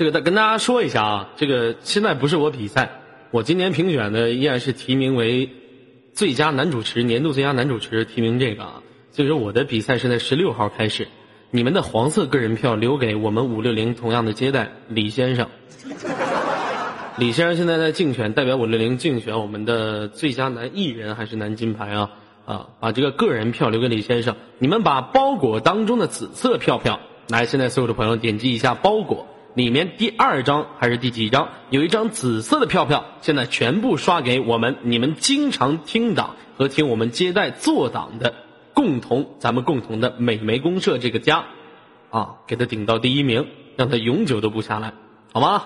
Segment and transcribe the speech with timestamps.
[0.00, 5.50] 这个再跟大家说一下啊，这个现在不是我比赛，我今年评选的依然是提名为
[6.14, 8.82] 最佳男主持，年度最佳男主持提名这个啊。
[9.12, 11.06] 所以说我的比赛是在十六号开始，
[11.50, 15.46] 你们的黄色个人票留给我们五六零同样的接待李先生。
[17.18, 22.10] 李先生现在在竞选，代表五六零竞选我们的最佳男艺人还是男金牌啊
[22.46, 22.68] 啊！
[22.80, 24.34] 把这个个人票留给李先生。
[24.60, 31.48] 你们把包裹当中的紫色票票，来，现在所有的朋友点击一下包裹里面第二张还是第几张？
[31.70, 38.34] 有一张紫色的票票，现在全部刷给我们，你们经常听党和听我们接待做党的。
[38.72, 41.44] 共同，咱们共同的美眉公社这个家，
[42.10, 44.92] 啊，给他顶到第一名，让他永久都不下来，
[45.32, 45.64] 好吗？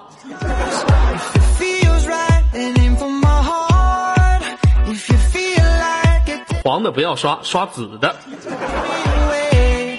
[6.65, 8.17] 黄的不要刷，刷紫的。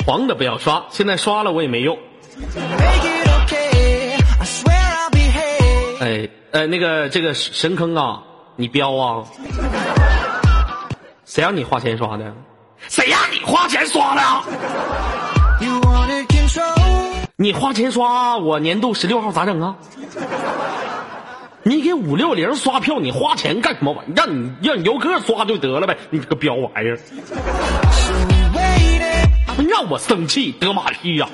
[0.06, 1.98] 黄的不要刷，现在刷了我也没用。
[6.00, 8.22] 哎呃，那个这个神坑啊，
[8.56, 9.24] 你彪啊？
[11.26, 12.34] 谁让你花钱刷的？
[12.88, 14.22] 谁让你花钱刷的？
[17.38, 19.76] 你花钱刷我年度十六号咋整啊？
[21.64, 27.00] 你给五六零刷票，你花钱干什么玩意让你让游客刷就得了呗，你这个彪玩意儿，
[29.68, 31.28] 让我生气德玛西呀！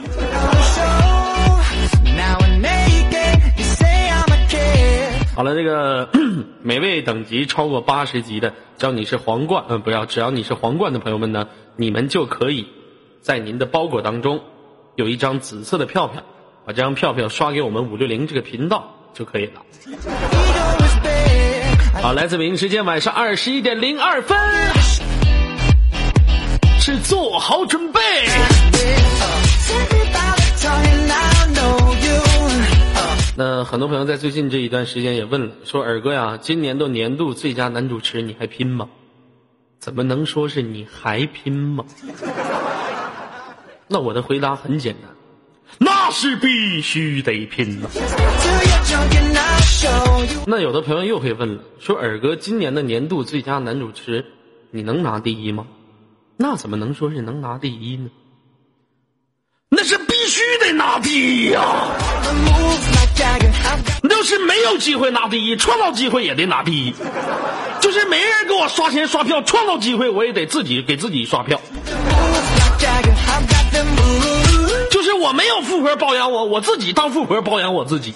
[5.42, 6.08] 好了，这个
[6.61, 11.47] 每位等级超过八十级的，只要你是皇冠，嗯，不要，只要你是皇冠的朋友们呢，
[11.78, 12.67] 你们就可以
[13.23, 14.44] 在您的包裹当中
[14.94, 16.22] 有一张紫色的票票，
[16.64, 19.64] 把这张票票刷给我们五六零这个频道就可以了。
[22.03, 24.38] 好，来自北京时间晚上二十一点零二分，
[26.79, 28.00] 是做好准备。
[33.44, 38.88] 那很多朋友在最近这一段时间也问了，说尔哥呀，今年的年度最佳男主持你还拼吗？
[39.79, 41.84] 怎么能说是你还拼吗？
[43.88, 45.09] 那我的回答很简单，
[45.79, 47.90] 那是必须得拼呐。
[50.46, 54.23] 那有的朋友又会问了，说尔哥今年的年度最佳男主持，
[54.69, 55.66] 你能拿第一吗？
[56.38, 58.12] 那怎么能说是能拿第一呢？
[59.69, 61.59] 那是必须得拿第一呀！
[63.22, 66.94] 要是没有机会拿第一，创造机会也得拿第一。
[67.80, 71.59] 就是没人给我刷钱刷票，创造机会我也得自己给自己刷票。
[74.92, 78.14] 就是我没有富婆包养我，我自己当富婆包养我自己。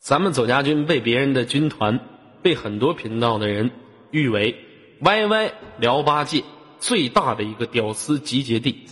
[0.00, 2.00] 咱们左家军被别人的军团。
[2.42, 3.70] 被很多频道的人
[4.10, 4.54] 誉为
[5.00, 6.44] YY 聊八戒
[6.84, 8.86] 最大的一个屌丝集结地。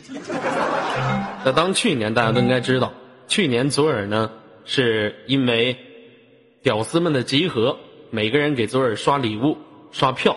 [1.44, 2.90] 那当去年大家都应该知道，
[3.28, 4.30] 去年左耳呢
[4.64, 5.76] 是因为
[6.62, 7.76] 屌丝们的集合，
[8.08, 9.58] 每个人给左耳刷礼物、
[9.90, 10.34] 刷票，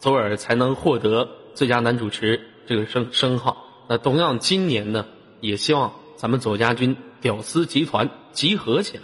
[0.00, 3.84] 左耳才能获得最佳男主持这个声声号。
[3.86, 5.04] 那同样今年呢，
[5.42, 9.02] 也希望咱们左家军屌丝集团集合起来。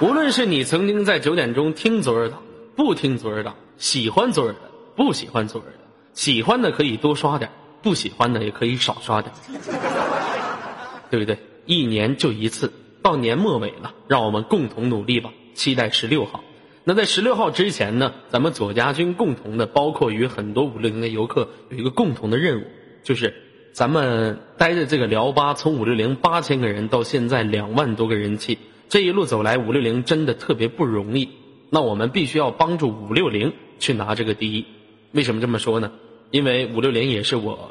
[0.00, 2.40] 无论是你曾经在九点钟听左耳党，
[2.76, 4.60] 不听左耳党，喜欢左耳的，
[4.94, 5.72] 不喜欢左耳，
[6.18, 7.48] 喜欢的可以多刷点，
[7.80, 9.32] 不喜欢的也可以少刷点，
[11.10, 11.38] 对不对？
[11.64, 12.72] 一年就一次，
[13.04, 15.30] 到年末尾了，让我们共同努力吧！
[15.54, 16.42] 期待十六号。
[16.82, 22.64] 那在十六号之前呢，咱们左家军共同的，包括与很多五六零的游客有一个共同的任务，
[23.04, 23.32] 就是
[23.72, 28.58] 咱们待的这个辽吧，从五六零八千个人到现在两万多个人气。
[28.88, 31.28] 这一路走来，五六零真的特别不容易。
[31.70, 34.66] 那我们必须要帮助五六零去拿这个第一。
[35.12, 35.92] 为什么这么说呢？
[36.30, 37.70] 因为五六零也是我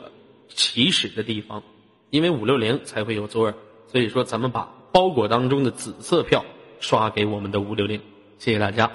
[0.50, 1.62] 起始的地方，
[2.09, 3.54] 因为五六零才会有左耳。
[3.92, 6.44] 所以说，咱们把包裹当中的紫色票
[6.80, 8.01] 刷给我们的五六零。
[8.39, 8.89] 谢谢大家。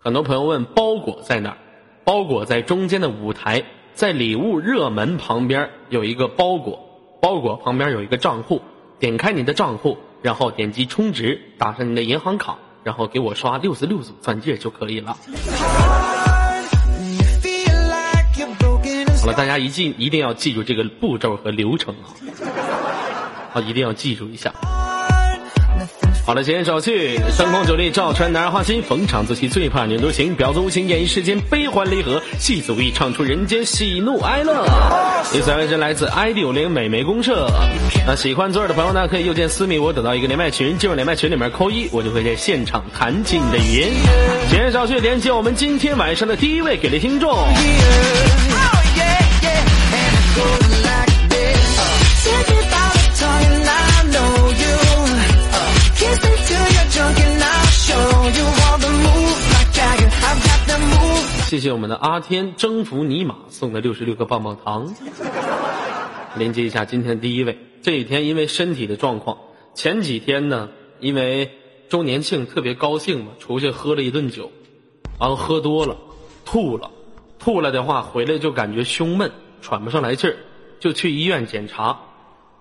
[0.00, 1.58] 很多朋友问包裹在哪儿？
[2.04, 6.78] 包裹在中间的舞台，在礼物热门旁边有一个包裹，
[7.20, 8.60] 包裹旁边有一个账户，
[8.98, 15.16] 点开你的账户，然后点击充值，打上你的银行卡，然后给我刷六十六组钻戒就可以了。
[19.20, 22.06] 好了，大家一记一定要记住这个步骤和流程啊，
[23.54, 24.52] 啊，一定要记住一下。
[26.26, 34.66] 好了，闲言少叙，灯红酒绿照穿男儿花心，逢场作戏最怕女人多情，婊子无情演绎世间悲欢离合，戏子无意唱出人间喜怒哀乐。
[35.34, 37.46] 第三位是来自 ID 五零美眉公社，
[38.06, 43.92] 那喜欢左耳的朋友呢，可以右键私密我，等到一个连麦群，进入连麦群里面扣一，我就会在现场弹起你的语音。
[44.48, 47.36] 闲言少叙，连接我们今天晚上的第一位给力听众。
[61.48, 64.94] 谢谢我们的阿天征服尼玛送的六十六个棒棒糖。
[66.38, 69.36] 连接一下今天第一位，这几天因为身体的状况，
[69.74, 70.68] 前几天呢，
[71.00, 71.50] 因为
[71.88, 74.52] 周年庆特别高兴嘛，出去喝了一顿酒，
[75.18, 75.96] 然后喝多了，
[76.44, 76.92] 吐了，
[77.40, 80.36] 吐了的话回来就感觉胸闷，喘不上来气儿，
[80.78, 81.98] 就去医院检查，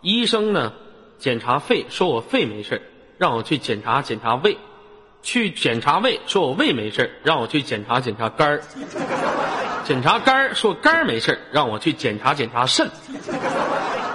[0.02, 0.74] 医生呢
[1.20, 2.82] 检查肺说我肺没事儿，
[3.24, 4.58] 让我去检查检查胃。
[5.22, 8.60] 去检查胃，说我胃没事让我去检查检查肝儿；
[9.86, 12.86] 检查肝儿，说肝儿没事让我去检查检查肾；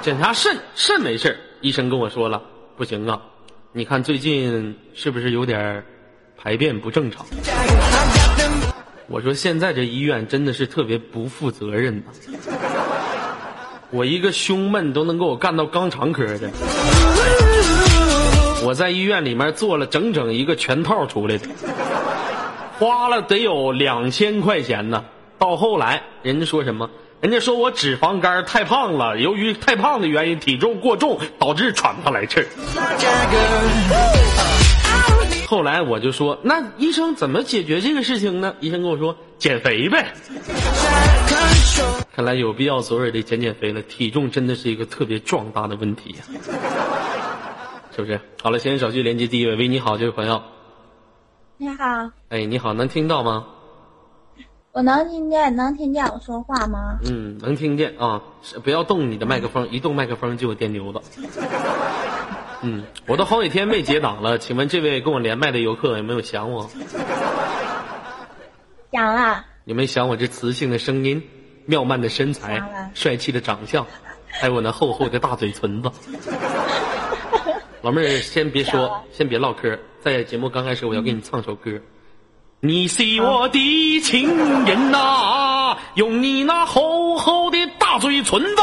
[0.02, 2.42] 检查肾，肾没事医生跟我说了，
[2.76, 3.18] 不行啊，
[3.72, 5.82] 你看最近是不是有点
[6.36, 7.24] 排便不正常？
[9.06, 12.12] 我说现在这医院真的是特别不负责任呐！
[13.90, 16.50] 我一个胸闷都能给我干到肛肠科的。
[18.64, 21.48] 我在医院里面做了整整一个全套出来的，
[22.78, 25.04] 花了得有两千块钱呢。
[25.38, 26.90] 到后来，人家说什么？
[27.20, 32.46] 人家说我脂肪肝太胖了，由于太胖的原因，体重过重导致喘不上来气儿。
[35.46, 38.54] 后来我就说，那医生怎么解决这个事情呢？
[38.60, 40.12] 医生跟我说，减肥呗。
[42.14, 46.18] 看来有必要昨儿得减减肥了，体重真的是一个特别壮大的问题呀。
[47.98, 48.20] 是不是？
[48.40, 49.56] 好了，闲言少叙，连接第一位。
[49.56, 50.40] 喂，你好，这位朋友。
[51.56, 52.12] 你好。
[52.28, 53.44] 哎，你好，能听到吗？
[54.70, 57.00] 我能听见，能听见我说话吗？
[57.10, 58.22] 嗯，能听见啊。
[58.62, 61.00] 不要动你的麦克风，一动麦克风就有电牛子。
[62.62, 66.70] 嗯，我都好几天没接档了，请问这位跟我连麦的游客有没有想我？
[68.92, 69.44] 想了。
[69.64, 71.20] 有没有想我这磁性的声音、
[71.66, 72.62] 妙曼的身材、
[72.94, 73.84] 帅气的长相，
[74.28, 75.90] 还有我那厚厚的大嘴唇子？
[77.80, 79.78] 老妹儿，先别说，先别唠嗑。
[80.00, 81.70] 在节目刚开始，我要给你唱首歌。
[82.60, 88.62] 你是我的情人呐，用你那厚厚的大嘴唇子，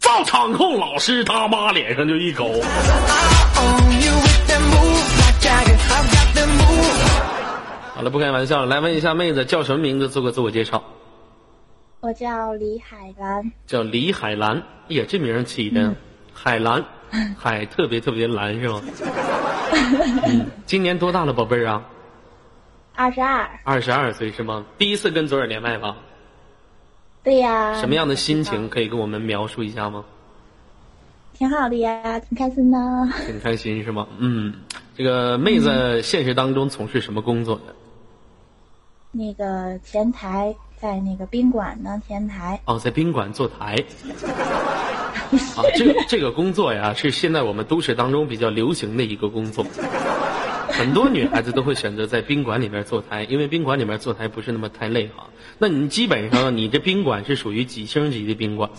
[0.00, 2.52] 照场控老师他妈脸上就一口。
[7.94, 10.84] 好了，不开玩笑了，来问一下妹子叫什么名字，做个自我介绍。
[12.00, 13.50] 我叫李海兰。
[13.66, 14.58] 叫李海兰，
[14.88, 15.94] 哎呀，这名起的。
[16.40, 16.84] 海蓝，
[17.36, 18.80] 海特别特别蓝是吗？
[20.26, 21.82] 嗯，今年多大了，宝贝儿啊？
[22.94, 23.48] 二十二。
[23.64, 24.64] 二十二岁是吗？
[24.78, 25.96] 第一次跟左耳连麦吧？
[27.24, 27.74] 对呀。
[27.74, 30.04] 什么样的心情可以跟我们描述一下吗？
[31.34, 32.78] 挺好的呀，挺开心的。
[33.26, 34.06] 挺开心是吗？
[34.18, 34.54] 嗯，
[34.96, 37.74] 这个妹子现实当中从事什么工作的？
[39.10, 42.60] 那个前台，在那个宾馆呢，前台。
[42.64, 43.76] 哦，在宾馆坐台。
[45.56, 49.64] 啊，这个这个工作呀，是现在我们都市当中比较流行的一个工作，
[50.68, 55.28] 很多女孩子都会选择在宾馆里面坐台，因为宾馆里面坐台不是那么太累哈。
[55.58, 58.70] 那你基本上，你这宾馆是属于几星级的宾馆？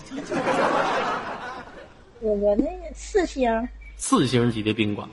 [2.20, 3.68] 我我那个四星。
[3.96, 5.06] 四星级的宾馆，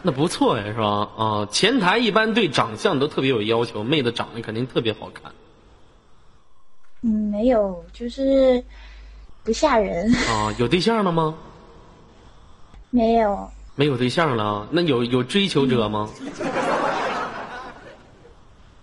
[0.00, 1.10] 那不错呀，是吧？
[1.14, 5.30] 啊，前台一般对长相都特别有要求，妹子长得肯定特别好看。
[7.02, 8.64] 嗯，没有，就是
[9.44, 10.54] 不吓人啊。
[10.58, 11.34] 有对象了吗？
[12.90, 13.50] 没有。
[13.74, 16.08] 没有对象了，那有有追求者吗？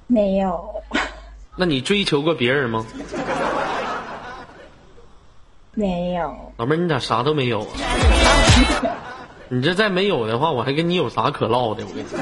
[0.07, 0.73] 没有。
[1.55, 2.85] 那你追求过别人吗？
[5.75, 6.35] 没有。
[6.57, 7.67] 老妹儿，你咋啥都没有啊？
[9.49, 11.85] 你这再没有的话，我还跟你有啥可唠的？
[11.85, 12.17] 我跟你说，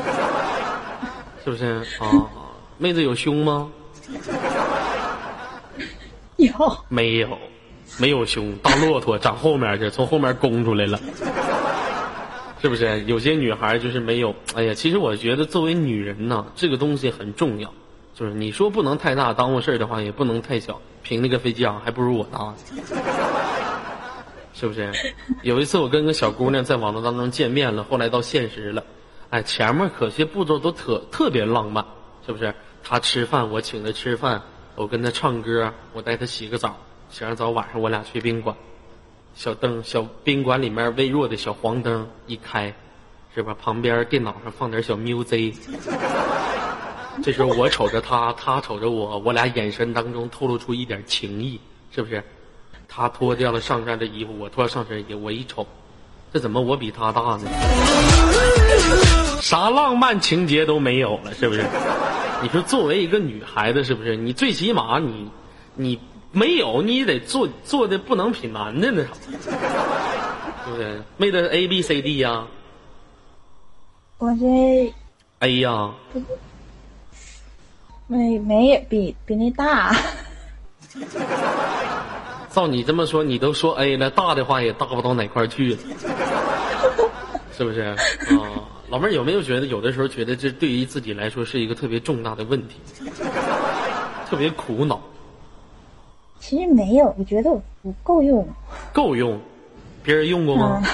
[1.46, 2.28] 是不是啊？
[2.78, 3.70] 妹子有胸吗？
[6.36, 6.54] 有
[6.90, 7.40] 没有？
[7.98, 11.00] 没有胸，大骆驼长后面去，从后面攻出来了，
[12.62, 13.04] 是不是？
[13.06, 14.36] 有些女孩就是没有。
[14.56, 17.74] 哎呀，其实我觉得作为女人呢，这个东西很重要，
[18.14, 20.80] 就是你说不能太大耽误事儿的话，也不能太小。
[21.04, 22.54] 凭那个飞机啊，还不如我大，
[24.54, 24.92] 是不是？
[25.42, 28.84] 有一次我跟个小姑娘在网络当中见面了，后来到现实了，
[29.30, 31.86] 哎，前面可些步骤都特特别浪漫，
[32.26, 32.54] 是不是？
[32.84, 34.42] 她吃饭，我请她吃饭。
[34.76, 36.78] 我跟她唱歌，我带她洗个澡，
[37.10, 38.56] 洗完澡晚上我俩去宾馆，
[39.34, 42.74] 小灯，小宾馆里面微弱的小黄灯一开，
[43.34, 43.56] 是吧？
[43.60, 45.56] 旁边电脑上放点小 music。
[47.24, 51.60] 这时候我瞅着他，他瞅着我，我俩眼神当中透露出一点情意，
[51.96, 52.24] 是不是？
[52.88, 55.66] 他脱掉了上身的衣服，我脱了上身衣服，我一瞅，
[56.32, 57.50] 这怎么我比他大呢？
[59.42, 61.66] 啥浪漫情节都没有了，是不是？
[62.44, 64.16] 你说作为一个女孩子，是不是？
[64.16, 65.32] 你最起码你，
[65.74, 66.00] 你。
[66.32, 69.12] 没有，你也得做做的不能比男的那啥，
[70.66, 71.02] 对不对？
[71.18, 72.46] 妹子 A B C D 呀，
[74.18, 74.94] 我这
[75.40, 75.92] A 呀，
[78.08, 79.96] 没没比比那大。
[82.52, 85.80] 照你这么说，你都说 A 了，大的话也大不到哪块去了，
[87.56, 87.82] 是不是？
[87.82, 87.96] 啊，
[88.90, 92.76] 老妹儿有没有觉得有的时候觉得这对于自己来说是一个特别重大的问题，
[94.28, 95.00] 特别苦恼？
[96.40, 98.48] 其实没有，我觉得我不够用。
[98.94, 99.40] 够用，
[100.04, 100.82] 别人用过吗？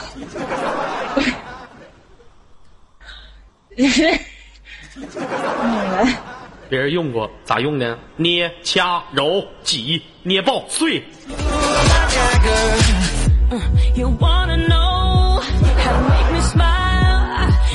[6.69, 7.97] 别人用过，咋用的？
[8.15, 11.03] 捏、掐、揉、挤、捏爆、碎。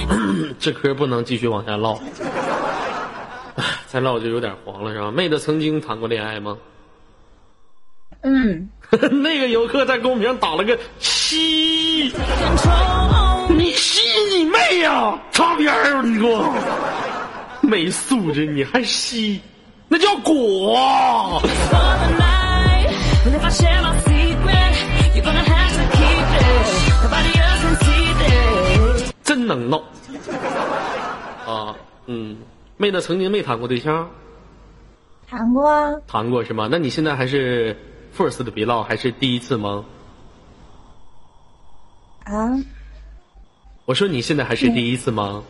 [0.58, 1.96] 这嗑不能继续往下唠，
[3.86, 5.10] 再唠就有点黄了，是吧？
[5.10, 6.56] 妹子曾经谈过恋爱吗？
[8.22, 8.68] 嗯，
[9.22, 12.12] 那个游客在公屏上打了个七，
[13.48, 14.00] 你吸
[14.34, 15.18] 你妹呀！
[15.30, 16.44] 擦边儿，你给我
[17.60, 19.40] 没素质，你还吸，
[19.88, 21.40] 那叫果。
[29.22, 29.76] 真能闹
[31.46, 31.76] 啊！
[32.06, 32.36] 嗯，
[32.78, 34.08] 妹子曾经没谈过对象，
[35.28, 36.66] 谈过啊，谈过是吗？
[36.70, 37.76] 那你现在还是
[38.18, 39.84] ？first 的别唠还是第一次吗？
[42.24, 42.58] 啊？
[43.84, 45.44] 我说你现在还是第一次吗？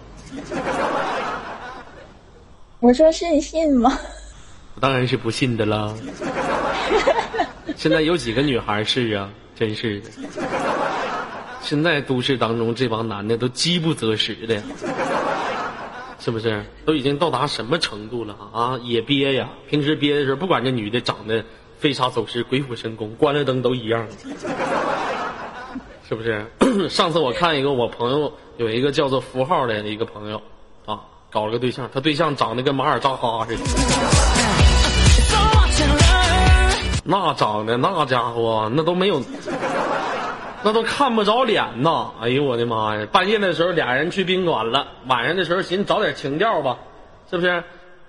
[2.80, 3.98] 我说信信吗？
[4.78, 5.94] 当然是不信的啦。
[7.74, 9.30] 现在有几个女孩是啊？
[9.56, 10.10] 真是的。
[11.62, 14.62] 现在都市当中这帮男的都饥不择食的，
[16.20, 16.62] 是不是？
[16.84, 18.78] 都已经到达什么程度了啊？
[18.84, 19.48] 也憋呀！
[19.70, 21.42] 平时憋的时候，不管这女的长得。
[21.78, 24.06] 飞沙走石，鬼斧神工，关了灯都一样，
[26.08, 26.44] 是不是？
[26.90, 30.42] 上次我看一个，我朋友有一个叫做符号的一个朋友，
[30.86, 33.62] 啊，搞了个对象，他对象长得跟马尔扎哈似的，
[37.04, 39.22] 那长得那家伙那都没有，
[40.62, 42.10] 那都看不着脸呐！
[42.20, 43.06] 哎呦我的妈呀！
[43.12, 46.76] 半夜的时候俩人去宾馆了，晚上的时候寻思找点情调吧，
[47.30, 47.62] 是不是？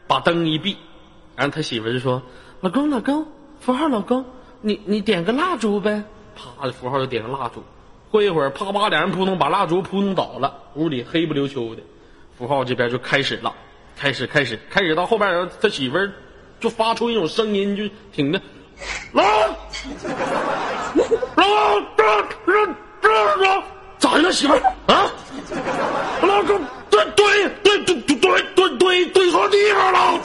[0.07, 0.75] 把灯一闭，
[1.35, 2.21] 然后他媳妇就说
[2.61, 3.25] ：“老公，老公。”
[3.59, 4.25] 符号老公，
[4.61, 6.03] 你你点个蜡烛呗，
[6.35, 7.63] 啪，符号就点个蜡烛。
[8.09, 11.81] 过一会儿，啪啪，两人扑通把蜡烛扑通倒了，屋里黑不溜秋的。
[12.37, 13.53] 符号这边就开始了，
[13.95, 16.11] 开始开始开始到后边，他媳妇儿
[16.59, 18.41] 就发出一种声音，就挺的，
[19.11, 19.23] 老
[21.35, 22.03] 老这
[22.45, 22.65] 这
[23.01, 23.63] 这这
[23.99, 25.11] 咋的了，媳妇儿啊？
[26.23, 28.15] 老公，对对对对对
[28.55, 30.19] 对对对错地方了。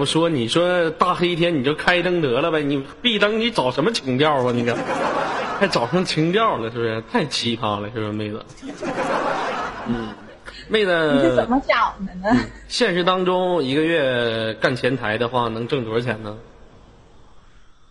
[0.00, 4.50] 不说你说大黑天你就开灯得了呗，你闭灯你找什么情调啊？
[4.50, 4.74] 你这
[5.60, 7.02] 还找上情调了是不是？
[7.12, 8.42] 太奇葩了是不是，妹子？
[9.86, 10.08] 嗯。
[10.68, 12.34] 妹子，你是怎么找的呢？
[12.66, 16.38] 现实当中，一个月干前台的话，能挣多少钱呢？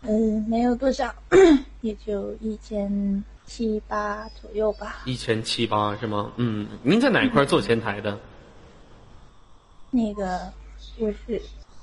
[0.01, 1.13] 嗯，没有多少，
[1.81, 5.03] 也就一千七八左右吧。
[5.05, 6.31] 一千七八是吗？
[6.37, 8.17] 嗯，您在哪块做前台的？
[9.91, 10.39] 那个，
[10.97, 11.39] 我是，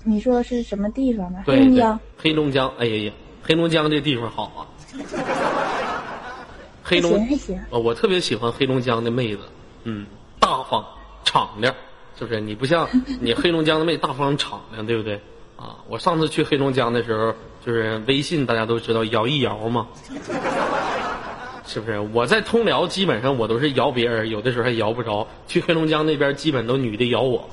[0.09, 1.41] 你说是什么地方呢？
[1.45, 2.01] 黑龙江。
[2.17, 4.63] 黑龙江，哎呀呀，黑龙江这地方好啊。
[6.85, 7.61] 黑龙，还行。
[7.71, 9.43] 哦，我特别喜欢黑龙江的妹子，
[9.83, 10.07] 嗯。
[10.39, 10.85] 大方
[11.25, 11.75] 敞亮，
[12.17, 12.41] 是不是？
[12.41, 12.89] 你不像
[13.21, 15.21] 你黑龙江的妹大方敞亮，对不对？
[15.57, 17.35] 啊，我上次去黑龙江的时候，
[17.65, 19.89] 就是微信大家都知道摇一摇嘛，
[21.67, 21.99] 是不是？
[22.13, 25.27] 我在通辽基本上我都是摇别人，有的时候还摇不着。
[25.49, 27.51] 去黑龙江那边基本都女的摇我，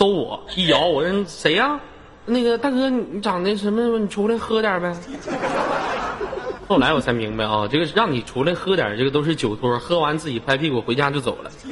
[0.00, 1.78] 搜我一摇，我说谁呀？
[2.24, 3.98] 那个大哥，你长得什么？
[3.98, 4.96] 你出来喝点呗。
[6.66, 11.68] 后来我才明白啊，这个让你出来喝点，这个都是酒托，喝完自己拍屁股回家就走了，是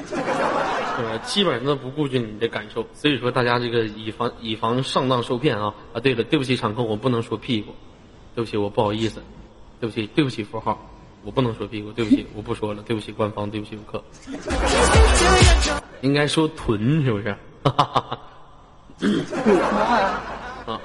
[1.02, 1.16] 吧？
[1.24, 2.84] 基本上都不顾及你的感受。
[2.92, 6.00] 所以说，大家这个以防以防上当受骗啊啊！
[6.00, 7.72] 对了，对不起场控，我不能说屁股，
[8.34, 9.22] 对不起，我不好意思，
[9.80, 10.78] 对不起，对不起符号，
[11.24, 14.04] 我不能说屁股，对不起，我不说了，对不起官方，对不起游客，
[16.02, 17.34] 应该说臀是不是？
[17.70, 18.18] 哈哈哈
[20.64, 20.80] 哈啊，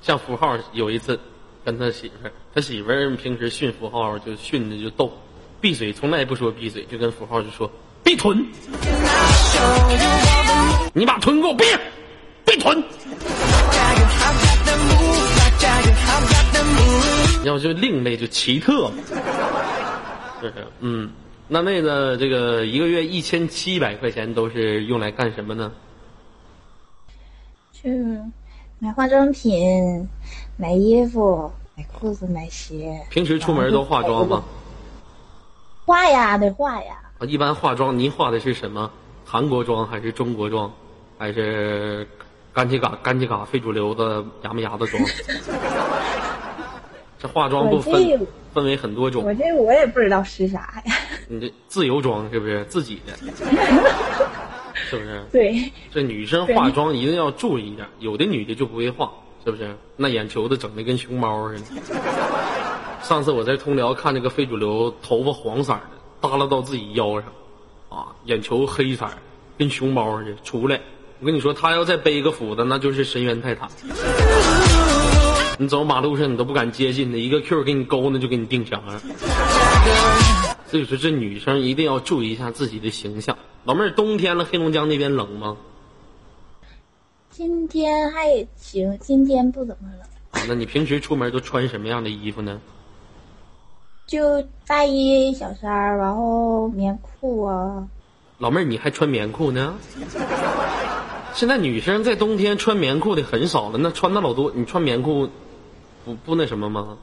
[0.00, 1.18] 像符号有一次。
[1.64, 5.12] 跟他媳妇儿，他媳妇儿平时训符号就训的就逗，
[5.60, 7.70] 闭嘴从来不说闭嘴，就跟符号就说
[8.02, 8.44] 闭臀，
[10.92, 11.64] 你把臀给我闭，
[12.44, 12.82] 闭臀，
[17.44, 18.90] 要就另类就奇特，
[20.40, 20.66] 是不是？
[20.80, 21.12] 嗯，
[21.46, 25.70] 那妹子这个一个月一千七百块钱都是用来干什么呢？
[27.82, 28.18] 去
[28.78, 30.08] 买化妆品。
[30.56, 33.00] 买衣服、买裤子、买鞋。
[33.10, 34.44] 平时出门都化妆吗？
[35.84, 36.94] 化呀，得化呀。
[37.18, 38.90] 啊一般化妆，您化的是什么？
[39.24, 40.70] 韩国妆还是中国妆，
[41.18, 42.06] 还是
[42.52, 45.02] 干起嘎干起嘎非主流的牙没牙的妆？
[47.18, 49.24] 这化妆不分分为很多种。
[49.24, 50.94] 我这我也不知道是啥呀。
[51.28, 53.12] 你这自由妆是不是自己的？
[54.98, 55.22] 是不是？
[55.32, 55.72] 对。
[55.92, 59.10] 这女生化妆一定要注意一点，有的女的就不会化。
[59.44, 59.74] 是不是？
[59.96, 61.82] 那眼球子整的跟熊猫似的。
[63.02, 65.80] 上次我在通辽看那个非主流，头发黄色的，
[66.20, 67.24] 耷拉到自己腰上，
[67.88, 69.04] 啊，眼球黑色，
[69.58, 70.36] 跟熊猫似的。
[70.44, 70.80] 出来，
[71.18, 73.68] 我跟你说，他要再背一个斧子，那就是神渊泰坦。
[75.58, 79.00] 你走马路上，你都不敢接近的，一个 Q 给你勾，那就给你定墙上。
[80.66, 83.36] 所以说，这女生一定要注意一下自己的形象。
[83.64, 85.56] 老妹儿，冬天了，黑龙江那边冷吗？
[87.30, 90.00] 今天还行，今天不怎么冷。
[90.30, 92.60] 啊，那你平时出门都穿什么样的衣服呢？
[94.06, 97.86] 就大衣、小衫儿，然后棉裤啊。
[98.38, 99.74] 老妹儿，你还穿棉裤呢？
[101.34, 104.52] 现在女生在冬天穿棉裤的很少了，那穿的老多。
[104.54, 105.28] 你穿棉裤，
[106.04, 106.96] 不不那什么吗？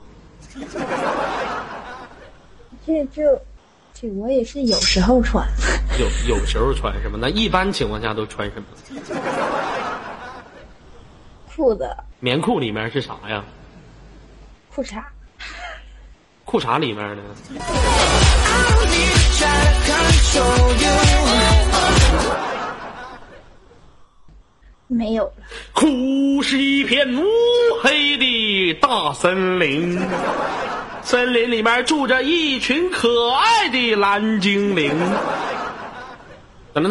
[2.90, 3.40] 这就，
[3.94, 5.48] 这我也是有时候穿。
[6.00, 7.20] 有有时候穿什么？
[7.22, 8.66] 那一般情况下都穿什么？
[11.56, 11.88] 裤子，
[12.20, 13.44] 棉裤里面是啥呀？
[14.74, 15.00] 裤衩。
[16.46, 17.22] 裤衩里面呢？
[24.88, 25.34] 没有了。
[25.74, 27.24] 哭是一片乌
[27.84, 29.96] 黑的大森林，
[31.10, 34.92] 森林里面住着一群可爱的蓝精灵。
[36.76, 36.84] 陈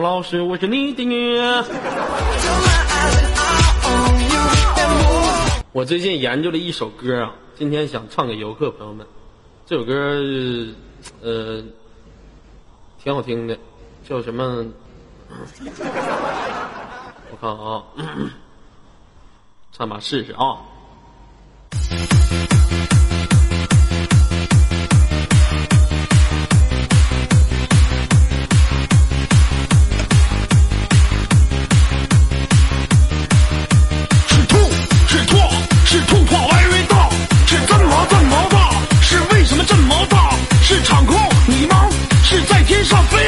[0.00, 1.36] 老师，我是你的女。
[5.72, 9.04] 我最近研究了一首歌啊，今天想唱给游客朋友们。
[9.66, 9.92] 这首歌
[11.22, 11.60] 呃
[13.02, 13.58] 挺好听的，
[14.08, 14.64] 叫什么？
[17.32, 17.82] 我看啊，
[19.76, 20.54] 上马试试啊。
[34.28, 34.56] 是兔
[35.08, 35.36] 是兔
[35.84, 37.10] 是吐泡 very 大
[37.44, 38.70] 是真毛怎么大
[39.02, 40.30] 是为什么这么大
[40.62, 41.16] 是场控
[41.48, 41.90] 你妈
[42.22, 43.23] 是在天上飞。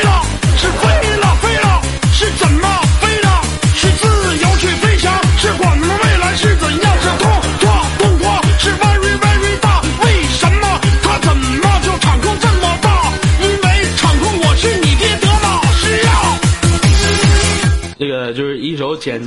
[18.99, 19.23] 简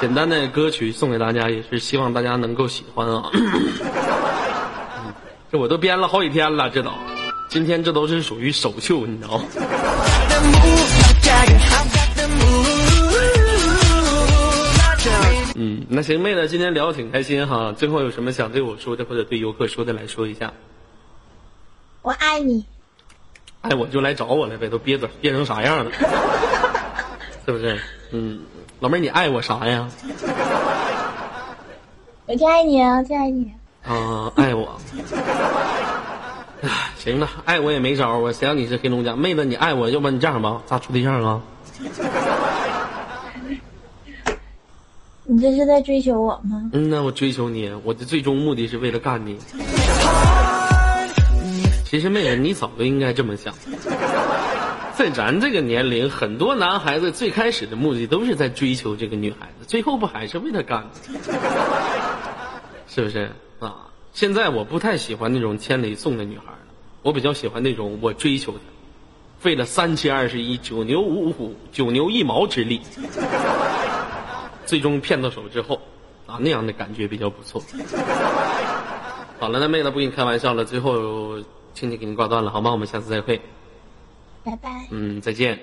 [0.00, 3.30] 简单的歌曲送给大家，也是希望大家能够喜欢啊！
[5.50, 6.90] 这我都编了好几天了，这都，
[7.48, 9.44] 今天这都是属于首秀，你知道吗？
[15.58, 17.72] 嗯，那行，妹子，今天聊的挺开心哈。
[17.72, 20.52] 最后有什么想对我说的，或者对游客说的，来说一下。
[22.02, 22.66] 我爱你。
[23.62, 25.90] 爱我就来找我来呗，都憋着憋成啥样了？
[27.46, 27.80] 是不是？
[28.10, 28.40] 嗯。
[28.80, 29.88] 老妹儿，你爱我啥呀？
[32.26, 33.50] 我就爱你啊，就爱你。
[33.84, 34.78] 啊，爱我。
[36.98, 39.44] 行了，爱我也没招啊，谁让你是黑龙江妹子？
[39.44, 41.40] 你爱我，要不然你这样吧，咱处对象啊？
[45.28, 46.70] 你这是在追求我吗？
[46.72, 49.38] 嗯那，我追求你，我的最终目的是为了干你。
[51.84, 53.54] 其实妹子，你早就应该这么想。
[54.96, 61.20] 在咱这个年龄，很多男孩子最开始的目的都是在追求这个女孩子，最后不还是为她干的？
[62.88, 63.30] 是不是
[63.60, 63.88] 啊？
[64.14, 66.58] 现在我不太喜欢那种千里送的女孩了，
[67.02, 68.58] 我比较喜欢那种我追求她，
[69.38, 72.80] 费了三七二十一，九牛五虎，九牛一毛之力，
[74.64, 75.78] 最终骗到手之后，
[76.24, 77.62] 啊，那样的感觉比较不错。
[79.38, 81.38] 好了，那妹子不跟你开玩笑了，最后
[81.74, 82.70] 亲戚给你挂断了，好吗？
[82.72, 83.38] 我们下次再会。
[84.46, 84.86] 拜拜。
[84.90, 85.58] 嗯再见。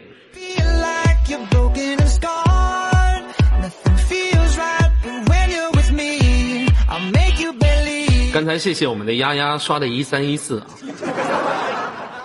[8.34, 10.68] 刚才谢谢我们的丫丫刷的一三一四啊。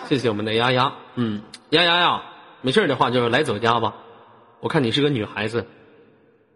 [0.09, 0.92] 谢谢我们的丫丫。
[1.14, 2.23] 嗯丫丫呀
[2.61, 3.94] 没事的话就来走家吧。
[4.61, 5.66] 我看你是个女孩子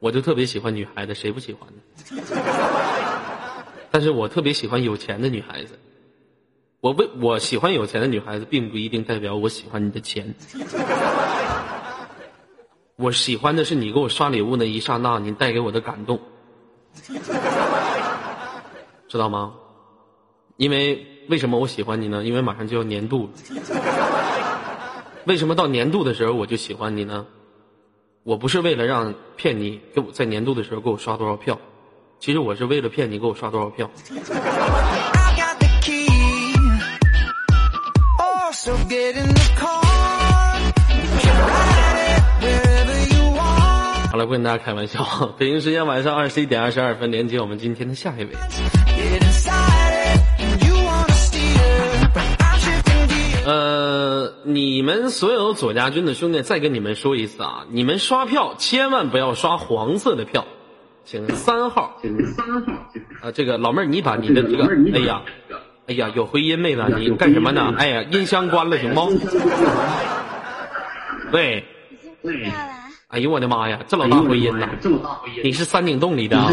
[0.00, 1.80] 我就特别喜欢女孩子谁不喜欢呢？
[3.92, 5.78] 但是我特别喜欢有钱的女孩子。
[6.82, 10.34] 我为我喜欢有钱的女孩子，并不一定代表我喜欢你的钱。
[12.96, 16.18] 我喜欢的是你给我刷礼物那一刹那，你带给我的感动。
[19.06, 19.54] 知道吗？
[20.56, 22.24] 因为为什么我喜欢你呢？
[22.24, 23.30] 因为马上就要年度了。
[25.24, 27.24] 为什么到年度的时候我就喜欢你呢？
[28.24, 31.60] 我不是为了让骗你给我在年度的时候给我刷多少票，
[32.18, 33.88] 其实我是为了骗你给我刷多少票。
[38.64, 38.70] 好
[44.16, 45.34] 了，不跟大家开玩笑。
[45.36, 48.30] 北京时间晚上二十一点二十二分，连接我们今天的下一位。
[53.44, 57.66] 呃，你们所有左家军的兄弟，再跟你们说一次啊！
[57.68, 60.46] 你们刷票千万不要刷黄色的票，
[61.04, 62.72] 请三号，请三号
[63.22, 63.32] 啊！
[63.32, 65.22] 这个老妹儿，你把你的这个，哎呀。
[65.88, 67.74] 哎呀，有回音，妹子，你干什么呢？
[67.76, 69.12] 哎呀，音箱关了行不？
[71.32, 71.64] 喂。
[73.08, 74.70] 哎呦我的妈呀，这老大回音呐！
[75.42, 76.50] 你是山顶洞里的啊？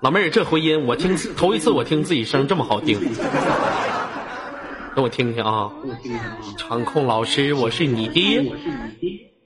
[0.00, 2.98] 老妹儿，这回音我听头一次，我听自己声这么好听。
[4.94, 5.70] 等我听听啊！
[6.56, 8.42] 场控老师，我是你爹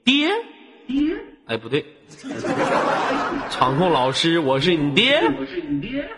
[0.03, 0.29] 爹，
[0.87, 1.85] 爹，哎不对，
[3.49, 6.09] 场控老师，我是你爹，我是你爹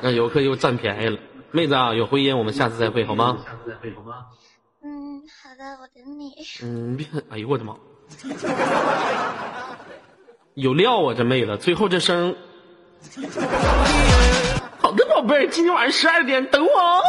[0.00, 1.18] 那游客又占便宜了。
[1.50, 3.38] 妹子啊，有回音，我们下次再会好吗？
[4.82, 6.32] 嗯，好的，我等你。
[6.62, 7.74] 嗯，别，哎呦我的妈！
[10.54, 12.34] 有料啊，这妹子，最后这声。
[14.78, 17.02] 好的，宝贝儿，今天晚上十二点等我哦。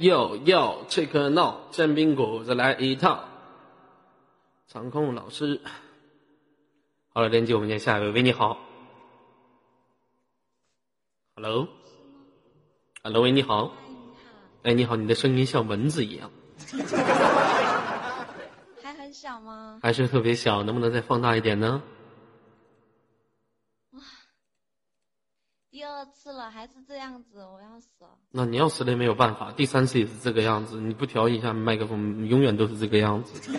[0.00, 3.24] 哟哟，check now，煎饼果子来一套。
[4.68, 5.60] 场控老师，
[7.12, 8.58] 好了，连接我们今天下一位，喂，你好。
[11.34, 13.72] Hello，Hello，喂，你好。
[14.62, 16.30] 哎，你好，你的声音像蚊子一样？
[19.80, 21.82] 还是特别小，能不能再放大一点呢？
[23.92, 24.00] 哇
[25.70, 28.08] 第二次了，还是这样子，我要死了。
[28.32, 33.52] 那你要死了也没有办法，第三次也是这个样子，你不调一下麦克风，永远都是这个样子。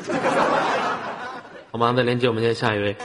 [1.72, 1.94] 好吗？
[1.94, 2.96] 再连接我们今天下一位。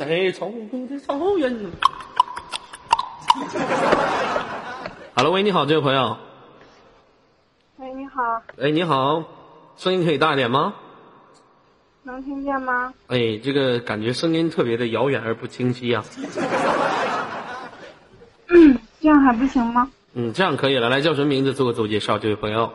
[0.00, 1.54] 在草原的草原。
[5.14, 6.16] Hello，喂，你好，这位朋友。
[7.76, 9.22] 喂，你好，哎，你好，
[9.76, 10.72] 声音可以大一点吗？
[12.04, 12.94] 能听见吗？
[13.08, 16.02] 哎，这个感觉声音特别的遥远而不清晰呀、
[18.48, 19.90] 嗯这样还不行吗？
[20.14, 20.88] 嗯，这样可以了。
[20.88, 21.52] 来，叫什么名字？
[21.52, 22.72] 做个自我介绍，这位朋友。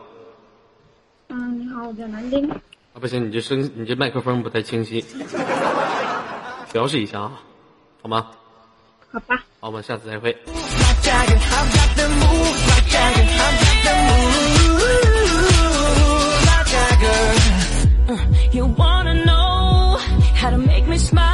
[1.30, 2.48] 嗯，你好，我叫南丁。
[2.48, 2.60] 啊，
[3.00, 5.04] 不行，你这声，你这麦克风不太清晰，
[6.76, 7.32] 调试一下啊，
[8.02, 8.26] 好吗？
[9.10, 10.30] 好吧，好，我们下次再会。
[10.44, 13.24] I've got the moves like Jagger.
[13.24, 13.94] I've got the
[14.76, 18.58] moves like Jagger.
[18.58, 19.96] You wanna know
[20.34, 21.24] how to make me smile?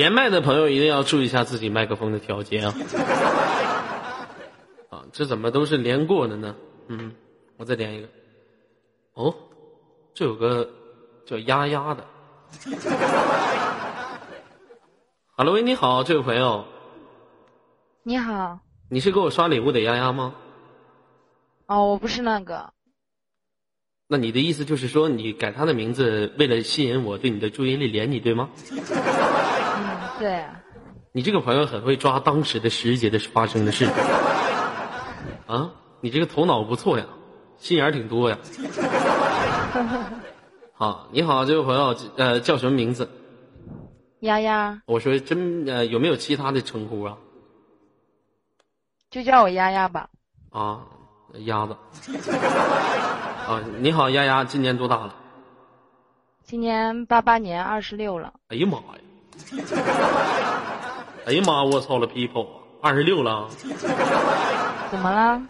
[0.00, 2.74] 连麦的朋友一定要注意一下自己麦克风的调节啊！
[4.88, 6.56] 啊，这怎么都是连过的呢？
[6.88, 7.12] 嗯，
[7.58, 8.08] 我再连一个。
[9.12, 9.34] 哦，
[10.14, 10.70] 这有个
[11.26, 12.02] 叫丫丫的。
[15.36, 16.64] 哈喽喂，你好，这位朋友，
[18.02, 20.34] 你好，你是给我刷礼物的丫丫吗？
[21.66, 22.72] 哦，我不是那个，
[24.08, 28.48] 那你的意思就是说，你改他的名字，为了吸引我对你的注意力，连你对吗？
[30.20, 30.44] 嗯，对，
[31.12, 33.94] 你这个朋友很会抓当时的时节的发生的事情
[35.46, 35.72] 啊！
[36.00, 37.06] 你这个头脑不错呀，
[37.58, 38.38] 心眼儿挺多呀。
[40.72, 43.10] 好，你好，这位朋友，呃，叫什么名字？
[44.20, 47.16] 丫丫，我说真呃，有没有其他的称呼啊？
[49.10, 50.08] 就叫我丫丫吧。
[50.50, 50.80] 啊，
[51.44, 51.76] 鸭子。
[53.46, 55.14] 啊，你好，丫丫，今年多大了？
[56.44, 58.34] 今年八八年，二十六了。
[58.48, 59.00] 哎呀妈呀！
[61.26, 62.46] 哎呀妈，我操了 people，
[62.80, 63.48] 二十六了，
[64.90, 65.42] 怎么了？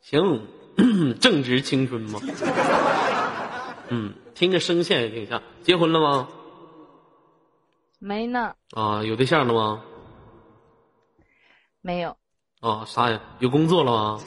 [0.00, 0.46] 行，
[1.20, 2.20] 正值青春嘛。
[3.88, 5.42] 嗯，听着声线也挺像。
[5.62, 6.28] 结婚了吗？
[7.98, 9.82] 没呢，啊，有对象了吗？
[11.80, 12.16] 没有，
[12.60, 13.20] 啊，啥呀？
[13.38, 14.20] 有工作了吗？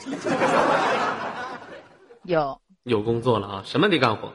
[2.24, 4.32] 有有工作了啊，什么得干活？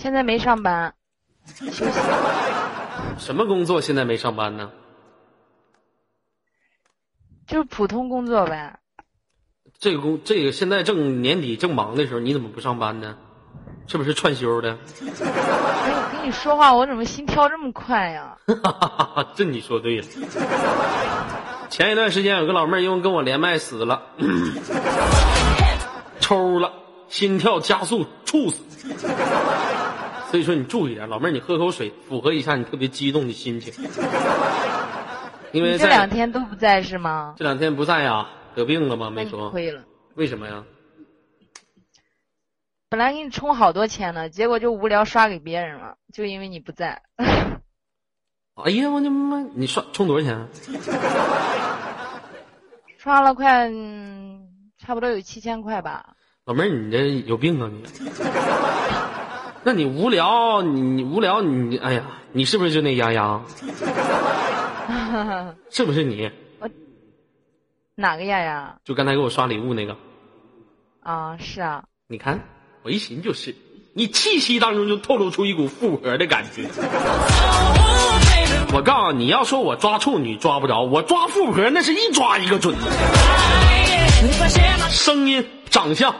[0.00, 0.94] 现在没上班，
[1.44, 1.84] 休息。
[3.18, 4.70] 什么工作现在没上班呢？
[7.46, 8.78] 就是普通工作呗。
[9.78, 13.14] 这个工，这个现在正年底正忙的时候，你怎么不上班呢？
[13.88, 14.70] 是不是串休的？
[14.70, 14.76] 哎，
[15.92, 18.38] 我跟你说话，我怎么心跳这么快呀？
[19.36, 20.06] 这你说对了。
[21.68, 24.00] 前一段时间有个老妹儿因为跟我连麦死了，
[26.20, 26.72] 抽了，
[27.10, 28.62] 心跳加速，猝死。
[30.30, 33.74] 所以说你注意点，老妹儿，你喝口水，符合一下你特别激动的心情。
[35.52, 37.34] 因为这两天都不在是吗？
[37.36, 39.10] 这两天不在呀，得病了吗？
[39.10, 39.50] 没说。
[39.50, 39.82] 亏了。
[40.14, 40.64] 为什么呀？
[42.88, 47.02] 本来给你充好多钱呢，结果就无聊刷给别人了，就因为你不在。
[48.62, 49.40] 哎呀，我的妈！
[49.54, 50.48] 你刷充多少钱啊？
[52.98, 54.46] 刷了快，嗯
[54.78, 56.14] 差不多有七千块吧。
[56.44, 57.82] 老妹儿，你这有病啊你！
[59.62, 63.40] 那你无聊，你你无聊，你哎呀，你是不是就那丫丫？
[65.70, 66.30] 是不是你？
[67.94, 68.74] 哪个丫丫？
[68.84, 69.94] 就刚才给我刷礼物那个？
[71.02, 72.40] 啊，是啊，你看，
[72.82, 73.54] 我一寻就是，
[73.92, 76.66] 你气息当中就透露出一股复合的感觉。
[78.72, 82.74] 我告诉你，你要说我抓处女抓不着，我抓富婆那是一抓一个准。
[84.88, 86.14] 声音、长相，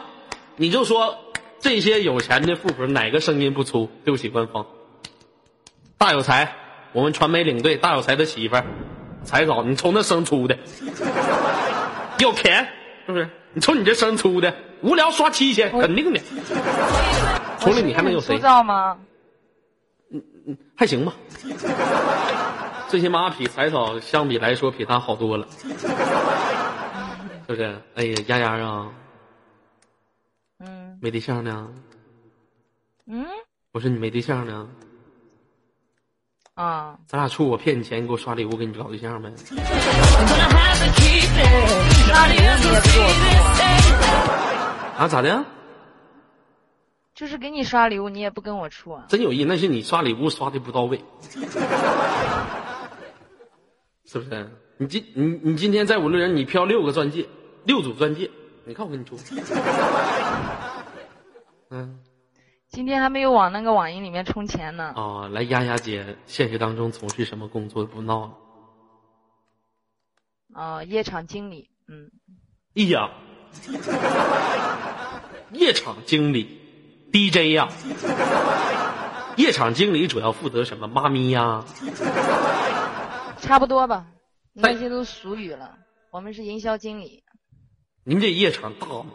[0.57, 1.17] 你就说
[1.61, 3.89] 这些有钱的富婆哪个声音不粗？
[4.03, 4.65] 对不起，官方。
[5.97, 6.55] 大有才，
[6.91, 8.65] 我们传媒领队大有才的媳妇儿，
[9.23, 10.57] 才嫂，你瞅那声粗的，
[12.19, 12.67] 有钱
[13.05, 13.29] 是不是？
[13.53, 16.19] 你瞅你这声粗的，无聊刷七千，肯定的。
[17.59, 18.97] 除了你还能有谁知道吗？
[20.11, 20.57] 嗯嗯？
[20.75, 21.13] 还行吧，
[22.87, 25.67] 最起码比彩草相比来说比他好多了， 是
[27.47, 27.75] 不是？
[27.93, 28.93] 哎呀，丫丫啊，嗯
[31.01, 31.67] 没对象呢？
[33.07, 33.25] 嗯
[33.73, 34.69] 我说你没对象呢，
[36.53, 39.31] 啊，咱俩处我骗你钱，你给我刷礼物给你搞对象呗？
[39.37, 39.55] 刷
[42.27, 43.01] 礼物你也不给我出，
[45.01, 45.43] 啊，咋的？
[47.15, 49.05] 就是给你刷礼物你也不跟我处啊？
[49.09, 51.03] 真有意，那是你刷礼物刷的不到位，
[54.05, 54.51] 是不是？
[54.77, 57.27] 你今你你今天在五六人，你飘六个钻戒，
[57.63, 58.29] 六组钻戒，
[58.65, 59.17] 你看我给你出。
[61.71, 61.99] 嗯
[62.69, 64.93] 今天还没有往那个网银里面充钱呢。
[64.95, 67.85] 哦，来丫丫姐，现实当中从事什么工作？
[67.85, 68.37] 不闹了。
[70.53, 72.11] 哦，夜场经理，嗯，
[72.75, 73.09] 哎呀，
[75.51, 76.59] 夜场经理
[77.11, 77.67] ，DJ 呀、
[79.35, 80.87] 夜场经理主要负责什么？
[80.87, 81.65] 妈咪呀，
[83.37, 84.15] 差不多吧，哎
[84.53, 85.77] 那些都俗语了。
[86.09, 87.23] 我们是营销经理，
[88.05, 89.11] 您这夜场大吗？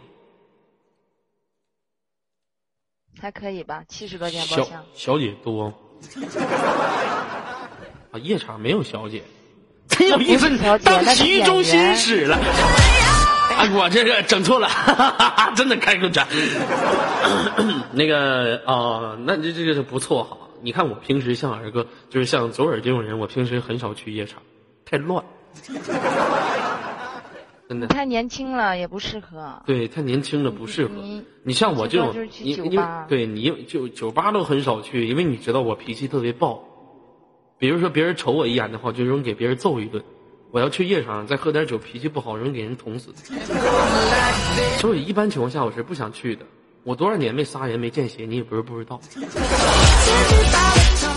[3.21, 4.85] 还可以吧，七十多间包小厢。
[4.95, 5.73] 小姐多？
[8.13, 9.23] 啊，夜场没有小姐，
[9.89, 10.49] 真有意思，
[10.85, 12.37] 当洗浴中心使了。
[13.57, 14.69] 哎，我这个整错了，
[15.57, 16.27] 真的开个展。
[17.93, 20.37] 那个啊、那这这个是不错哈。
[20.61, 24.43] 你看我平时像儿哥，就是像左耳这种人，我平时很少去夜场，
[24.85, 25.25] 太乱，
[27.69, 27.87] 真的。
[27.89, 29.63] 太年轻了，也不适合。
[29.67, 30.95] 对，太年轻了不适合。
[30.95, 36.63] 你你像我这种你因为酒吧对你就酒吧都很少去，因为你知道我脾气特别暴。
[37.59, 40.05] 比如说别人瞅我一眼的话，就容易给别人揍一顿。
[40.53, 43.13] 我要去夜场再喝点酒，脾气不好，容易给人捅死。
[44.79, 46.47] 所以一般情况下我是不想去的。
[46.85, 49.01] 我多少年没杀人没见血，你也不是不知道。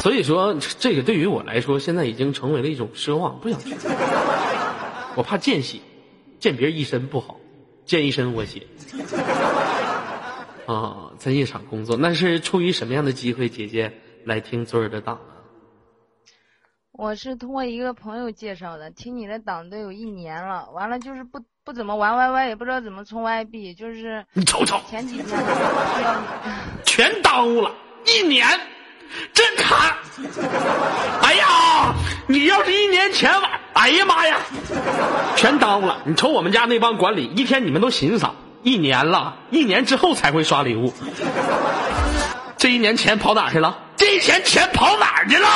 [0.02, 3.76] 所以说，这个对于我来说，现在已经成为了一种奢望，不想去。
[5.16, 5.78] 我怕见血，
[6.39, 7.39] 见别人一身不好，
[7.86, 8.65] 见一身我血。
[10.65, 13.49] 啊，在夜场工作，那是出于什么样的机会？
[13.49, 13.91] 姐姐
[14.25, 15.21] 来听昨儿的档啊？
[16.91, 25.28] 我是通过一个朋友介绍的，听你的档都有一年了，完了就是不不怎么玩 YY，也不知道怎么充 YB，就是你瞅瞅，前几天
[26.86, 27.73] 全耽误了
[28.06, 28.47] 一年，
[29.34, 29.95] 真惨！
[31.21, 31.95] 哎呀，
[32.28, 34.38] 你要是一年前玩，哎呀妈呀，
[35.38, 36.02] 全耽误了。
[36.04, 38.34] 你瞅我们家那帮管理，一天你们都寻思啥？
[38.62, 40.94] 一年了，一年之后才会刷礼物。
[42.58, 43.78] 这一年钱跑哪去了？
[43.96, 45.48] 这一年钱跑哪儿去了？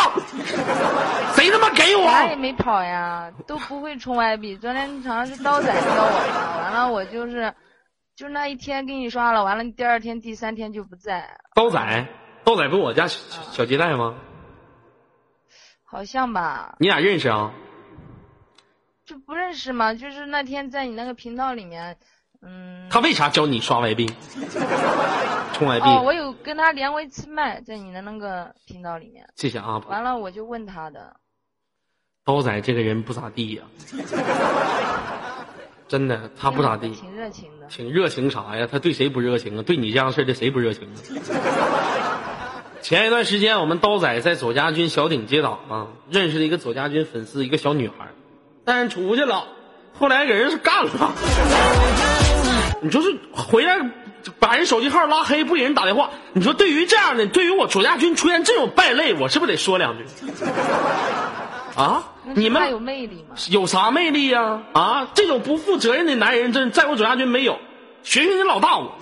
[1.36, 2.06] 谁他妈给我？
[2.06, 4.58] 哪也没跑呀，都不会充 YB。
[4.58, 7.54] 昨天好像是刀仔教我的，完了我就是，
[8.16, 12.08] 就那一天给你刷了，完了第二天、第三天就不在，刀仔，
[12.46, 13.18] 刀仔不我家小
[13.52, 14.16] 小接待吗？
[15.84, 17.52] 好像吧，你俩认识啊？
[19.06, 19.94] 就不认识嘛。
[19.94, 21.98] 就是那天在你那个频道里面，
[22.42, 24.10] 嗯，他为啥教你刷 YB？
[25.54, 31.16] 充 YB？、 哦，我有跟他连过一次麦，在你的那个频道里面，谢谢啊，完了我就问他的，
[32.26, 33.64] 刀仔这个人不咋地呀、
[35.88, 37.68] 真的，他不咋地，挺热情的。
[37.68, 38.68] 挺热情啥呀？
[38.72, 39.64] 他对谁不热情啊？
[39.64, 40.98] 对你这样式的谁不热情啊？
[42.82, 48.10] 前一段时间，我们刀仔在左家军小顶接档啊，认识了一个左家军粉丝，一个小女孩，
[48.66, 49.46] 带人出去了，
[50.00, 50.92] 后来给人是干了。
[52.82, 53.78] 你说是回来
[54.40, 56.10] 把人手机号拉黑，不给人打电话？
[56.34, 60.06] 你说对于这样的，对于我左家军出现这种败类，我是不是得说两句？
[61.76, 63.36] 啊，你们他有魅力吗？
[63.50, 65.08] 有啥魅力呀、啊？
[65.14, 67.58] 这种不负责任的男人，真在我左家军没有。
[68.04, 68.96] 学学你老大我，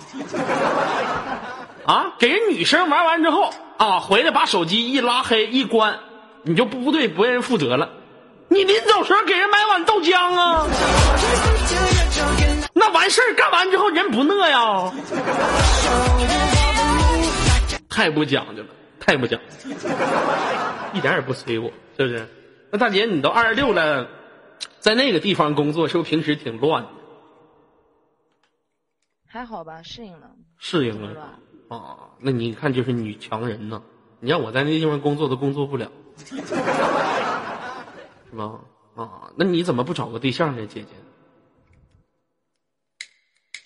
[1.84, 5.98] 啊，给人女生玩完之后啊，回来把手机一拉黑一关，
[6.42, 7.90] 你就不不对不为人负责了。
[8.52, 10.66] 你临走时候给人买碗豆浆啊，
[12.74, 14.92] 那完事儿干完之后人不乐呀，
[17.88, 18.68] 太不讲究了，
[19.00, 19.70] 太不讲究，
[20.92, 22.28] 一点也不催我，是不是？
[22.70, 24.06] 那大姐，你都二十六了，
[24.80, 26.88] 在那个地方工作，是不是平时挺乱的？
[29.26, 30.28] 还好吧，适应了。
[30.58, 31.38] 适应了
[31.68, 32.10] 啊？
[32.18, 33.82] 那你看，就是女强人呢！
[34.20, 35.90] 你让我在那地方工作都工作不了，
[38.32, 38.60] 是吧？
[38.96, 40.88] 啊，那你怎么不找个对象呢，姐姐？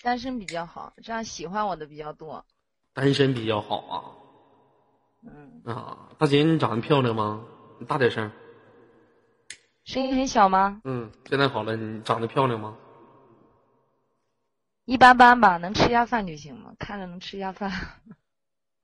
[0.01, 2.45] 单身比较好，这样喜欢我的比较多。
[2.93, 4.03] 单身比较好啊。
[5.23, 7.43] 嗯，啊，大姐，你长得漂亮吗？
[7.79, 8.29] 你大点声。
[9.85, 10.81] 声音很小吗？
[10.83, 12.75] 嗯，现在好了，你长得漂亮吗？
[14.85, 17.71] 一般般吧，能吃下饭就行了，看着能吃下饭。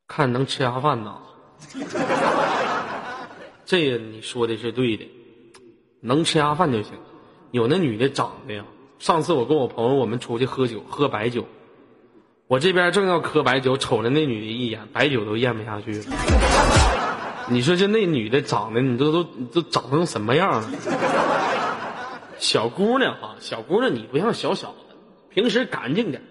[0.07, 1.21] 看能吃下饭呐。
[3.65, 5.09] 这个你说的是对的，
[6.03, 6.91] 能吃下饭就行。
[7.51, 8.65] 有那女的长得呀，
[8.99, 11.45] 上次我跟我朋友我们出去喝酒，喝白酒，
[12.47, 16.03] 我这边正要喝白酒，瞅着那女的一眼，白酒都咽不下去了。
[17.49, 20.69] 你说这那女的长得，你都都都长成什么样了？
[22.37, 24.95] 小姑娘啊，小姑娘，你不像小小的，
[25.29, 26.21] 平时干净点，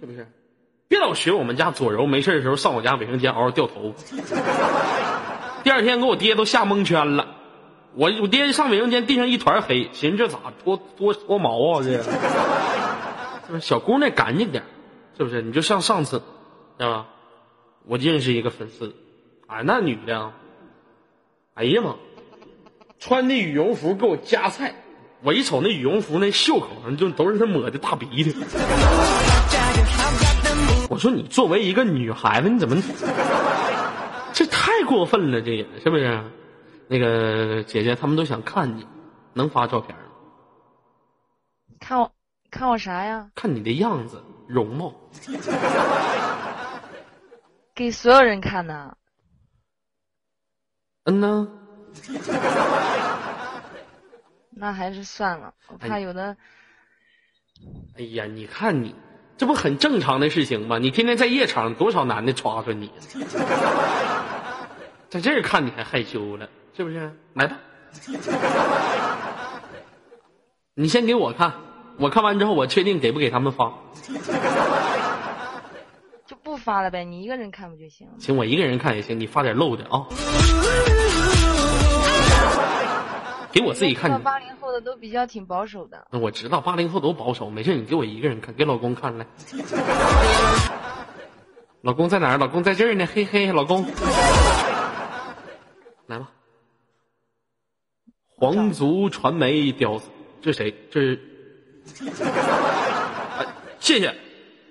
[0.00, 0.28] 是不是？
[0.88, 3.94] 别老学我们家左柔，没事的时候上我家卫生间嗷嗷掉头。
[5.64, 7.35] 第二天给我爹都吓蒙圈了，
[7.96, 12.04] 我我爹上卫生间地上一团黑，寻思这咋脱脱脱毛啊这？
[13.58, 14.64] 小姑娘干净点，
[15.16, 15.40] 是不是？
[15.40, 16.18] 你就像上次，
[16.78, 17.06] 知道吧？
[17.86, 18.94] 我认识一个粉丝，
[19.46, 20.32] 哎，那女的，
[21.54, 21.94] 哎呀妈，
[22.98, 24.74] 穿的羽绒服给我夹菜，
[25.22, 28.36] 我一瞅那羽绒服那袖口上就都是她抹的大鼻涕。
[30.90, 32.76] 我说你作为一个女孩子，你怎么
[34.34, 35.40] 这太过分了？
[35.40, 36.20] 这也是不是？
[36.88, 38.86] 那个姐姐他们都想看你，
[39.34, 40.02] 能发照片吗？
[41.80, 42.12] 看我，
[42.50, 43.30] 看我啥呀？
[43.34, 44.94] 看你的样子、容貌。
[47.74, 48.96] 给所有人看呢。
[51.04, 51.48] 嗯呢，
[54.50, 56.36] 那还是算了，我怕有的。
[57.96, 58.94] 哎呀，你看你，
[59.36, 60.78] 这不很正常的事情吗？
[60.78, 62.90] 你天天在夜场，多少男的抓抓你，
[65.10, 67.10] 在这儿看你还害羞了，是不是？
[67.32, 67.56] 来吧，
[70.74, 71.50] 你先给我看，
[71.98, 73.72] 我看完之后，我确定给不给他们发。
[76.26, 78.12] 就不发了呗，你一个人看不就行了？
[78.18, 80.04] 行，我一个人看也行，你发点漏的啊。
[83.52, 84.20] 给我自己看。
[84.22, 86.06] 八零后的都比较挺保守的。
[86.10, 89.26] 我知道八零后都保守，没事，你给我一个人看，给老公看来。
[91.80, 92.38] 老公在哪儿？
[92.38, 93.82] 老公在这儿呢，嘿嘿，老公，
[96.06, 96.28] 来吧。
[98.38, 100.04] 皇族传媒屌丝，
[100.42, 100.74] 这谁？
[100.90, 101.20] 这是，
[103.38, 103.46] 哎，
[103.80, 104.14] 谢谢，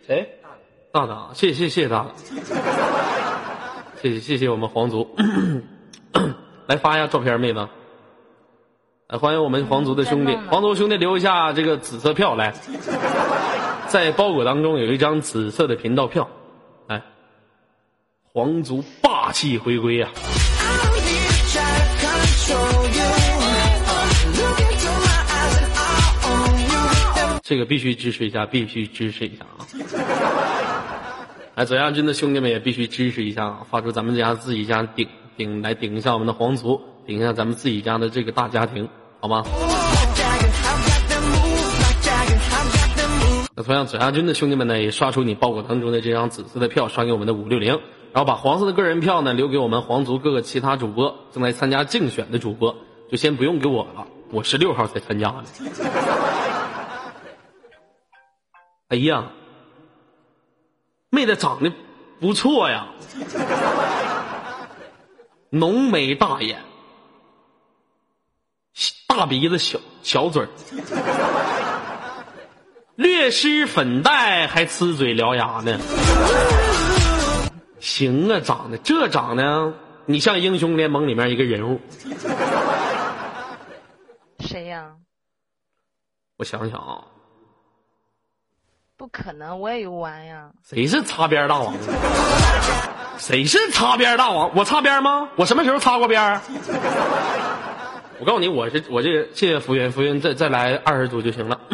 [0.05, 0.38] 谁？
[0.91, 2.11] 大大，谢谢谢谢大大，
[4.03, 5.16] 谢谢谢谢我们皇族，
[6.68, 7.68] 来发一下照片，妹子。
[9.07, 12.53] 来，欢迎我们皇族的兄弟，皇族兄弟留一下这个紫色票来，
[13.88, 16.30] 在包裹当中有一张紫色的频道票，
[16.88, 17.01] 来，
[18.32, 20.09] 皇族霸气回归呀、
[27.48, 29.62] 这个必须支持一下，必须支持一下啊！
[31.54, 33.60] 哎，左亚军的兄弟们也必须支持一下啊！
[33.70, 38.89] 发出咱们家自己家顶顶来顶一下我们的皇族，顶一下咱们自己家的这个大家庭，
[39.20, 39.43] 好吗？
[43.56, 47.80] 那同样，左亚军的兄弟们呢，也刷出你包裹当中的这张紫色的票，刷给我们的五六零，
[48.12, 52.76] 然后把黄色的个人票呢留给我们皇族各个其他主播，正在参加竞选的主播，
[53.12, 55.43] 就先不用给我了，我十六号才参加的。
[58.96, 59.30] 哎呀，
[61.10, 61.70] 妹子长得
[62.22, 62.88] 不错呀，
[65.52, 66.64] 浓眉大眼，
[69.06, 70.48] 大鼻子小小嘴儿。
[72.96, 75.78] 略施粉黛，还呲嘴獠牙呢。
[77.82, 79.74] 行啊，长得这长得，
[80.06, 81.82] 你像英雄联盟里面一个人物。
[84.39, 84.96] 谁呀？
[86.38, 87.04] 我想想啊，
[88.98, 90.50] 不可能，我也有玩呀。
[90.64, 91.80] 谁是擦边大王啊？
[93.18, 94.50] 谁是擦边大王？
[94.56, 95.30] 我擦边吗？
[95.36, 96.39] 我什么时候擦过边？
[98.20, 101.60] 我告诉你，我是我这个，谢谢浮云，浮云再再来二十组就行了。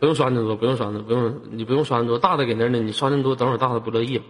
[0.00, 4.24] 不用刷那么多，不用刷那么多，不用你不用刷那么多，大的给那呢，你刷那么多，等会儿大的不乐意了。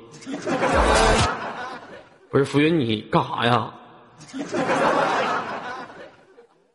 [2.30, 3.72] 不是浮云，你干啥呀？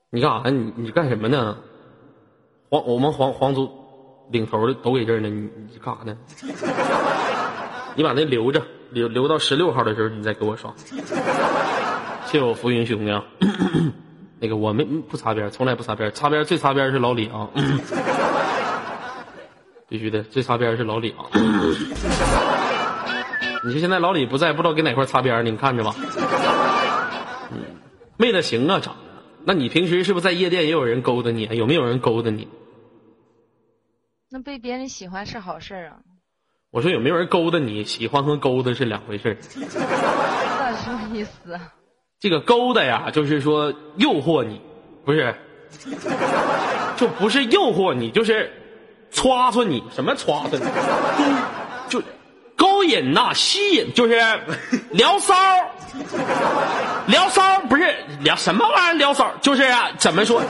[0.10, 0.50] 你干啥？
[0.50, 1.56] 你你干什么呢？
[2.70, 3.81] 皇我们皇皇族
[4.32, 6.18] 领头的都给这儿呢，你你干啥呢？
[7.96, 8.62] 你把那留着，
[8.92, 10.74] 留留到十六号的时候你再给我刷。
[12.26, 13.24] 谢谢我浮云兄弟啊，
[14.40, 17.50] 那个我没不擦边，从来不擦边，擦边最擦边是老李啊，
[19.90, 21.26] 必须的，最擦边是老李啊。
[23.64, 25.52] 你说现在老李不在，不知道给哪块擦边呢？
[25.52, 25.94] 你看着吧。
[28.18, 29.00] 妹子行啊，长得。
[29.44, 31.50] 那你平时是不是在夜店也有人勾搭你？
[31.52, 32.48] 有没有人勾搭你？
[34.34, 35.98] 那被别人喜欢是好事儿啊，
[36.72, 37.84] 我说有没有人勾搭你？
[37.84, 39.38] 喜欢和勾搭是两回事儿。
[39.54, 39.60] 这
[40.78, 41.74] 什么意思啊？
[42.18, 44.62] 这个勾搭呀，就是说诱惑你，
[45.04, 45.36] 不是，
[46.96, 48.50] 就不是诱惑你，就是
[49.12, 50.66] 歘歘你，什么歘歘你，
[51.90, 52.02] 就
[52.56, 54.14] 勾引呐、吸引，就是
[54.92, 55.72] 聊骚儿，
[57.08, 57.84] 聊骚不是
[58.22, 60.42] 聊什么玩意儿聊骚，就是啊，怎么说，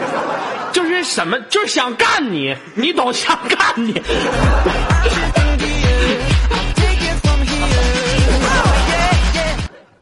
[0.72, 4.02] 就是什么，就是想干你，你懂想干你。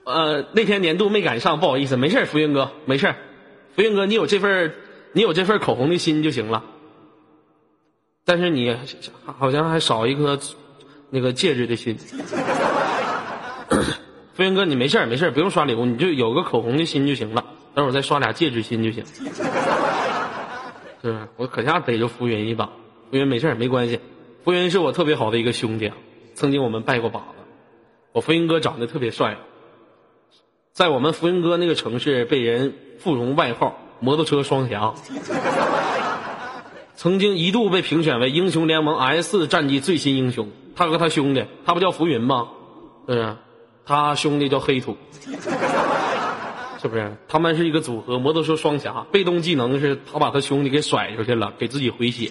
[0.06, 3.14] 呃，那天年度没赶上，不好意思，没事浮，云哥，没事
[3.76, 4.74] 浮，云哥，你有这份
[5.14, 6.64] 你有这份口红的心就行了。
[8.26, 8.76] 但是你
[9.38, 10.40] 好像还少一颗
[11.12, 11.98] 那个戒指的心。
[14.40, 17.44] 浮云哥，你没事儿没事儿，不用刷礼物，你就有个口红的心就行了。
[17.76, 19.22] 等会儿再刷俩戒指心就行，是
[21.02, 21.28] 不是？
[21.36, 22.68] 我可下逮着浮云一把，
[23.12, 24.00] 浮云没事儿没关系，
[24.46, 25.92] 浮云是我特别好的一个兄弟，
[26.36, 27.26] 曾经我们拜过把子。
[28.14, 29.40] 我浮云哥长得特别帅，
[30.72, 34.94] 在我们浮云哥那个城市被人附庸外号“摩托车双侠”，
[36.96, 40.48] 曾经一度被评选为英雄联盟 S 战绩最新英雄。
[40.78, 42.48] 他和他兄弟，他不叫浮云吗？
[43.06, 43.36] 是不是？
[43.90, 44.96] 他兄弟叫黑土，
[46.80, 47.18] 是不是？
[47.28, 49.04] 他们是一个组合，摩托车双侠。
[49.12, 52.30] 被动技能是他把他兄弟给甩出去了，给自己回血。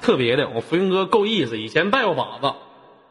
[0.00, 2.54] 特别的，我福云哥够意思，以前拜过把子，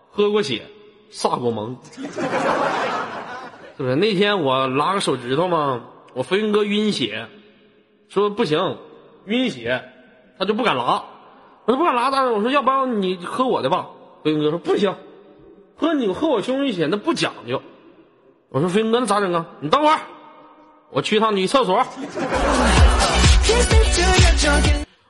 [0.09, 0.61] 喝过血，
[1.09, 3.97] 撒过萌，是不是？
[3.97, 5.81] 那天我拉个手指头嘛，
[6.13, 7.27] 我福云哥晕血，
[8.07, 8.77] 说不行，
[9.25, 9.83] 晕血，
[10.39, 11.03] 他就不敢拉，
[11.65, 13.87] 我说不敢拉，大人，我说要不然你喝我的吧。
[14.23, 14.95] 飞云哥说不行，
[15.77, 17.61] 喝你喝我兄弟血那不讲究。
[18.49, 19.45] 我说飞云哥那咋整啊？
[19.59, 19.99] 你等会儿，
[20.89, 21.85] 我去趟女厕所。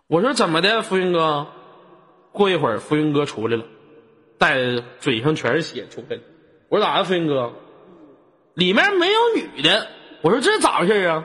[0.07, 1.47] 我说怎么的，浮云哥？
[2.33, 3.63] 过一会儿，浮云哥出来了，
[4.37, 4.57] 带
[4.99, 6.21] 嘴上全是血出来了。
[6.69, 7.53] 我说咋的，飞云哥？
[8.55, 9.87] 里面没有女的。
[10.21, 11.23] 我说这咋回事啊？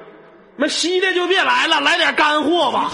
[0.56, 2.90] 那稀的就别来了，来点干货吧。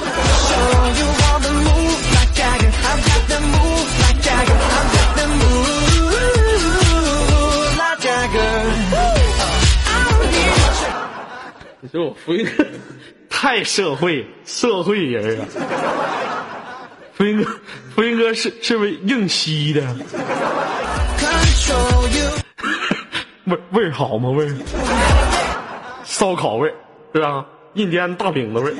[11.85, 12.65] 你说我福音哥
[13.29, 15.47] 太社会社会人啊！
[17.15, 17.51] 福音哥，
[17.95, 19.83] 福音哥是是不是硬吸的.
[23.47, 24.31] 味味儿好吗？
[24.31, 24.55] 味儿，
[26.05, 26.75] 烧烤味儿
[27.13, 27.45] 是吧？
[27.75, 28.75] 印第安大饼子味儿，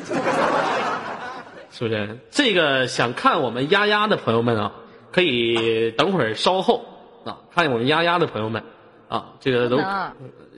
[1.89, 2.19] 是不是？
[2.31, 4.73] 这个想看我们丫丫的朋友们啊，
[5.11, 6.85] 可以等会儿稍后
[7.25, 8.63] 啊，看我们丫丫的朋友们
[9.09, 9.79] 啊，这个都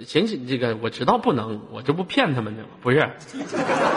[0.05, 2.68] 行行，这个我知道不能，我这不骗他们的吗？
[2.83, 3.09] 不是，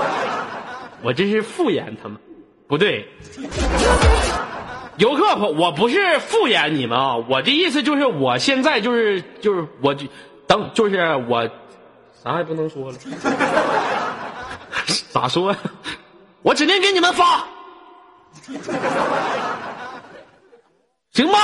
[1.03, 2.17] 我这是敷衍他们，
[2.67, 3.07] 不对。
[4.97, 10.07] 游客朋，我不是敷衍你们啊，我的意思就是我现在就是就是我就
[10.47, 11.47] 等就是我
[12.23, 12.97] 啥也不能说了，
[15.11, 15.57] 咋说呀？
[16.41, 17.43] 我指定给你们发，
[21.13, 21.37] 行吗？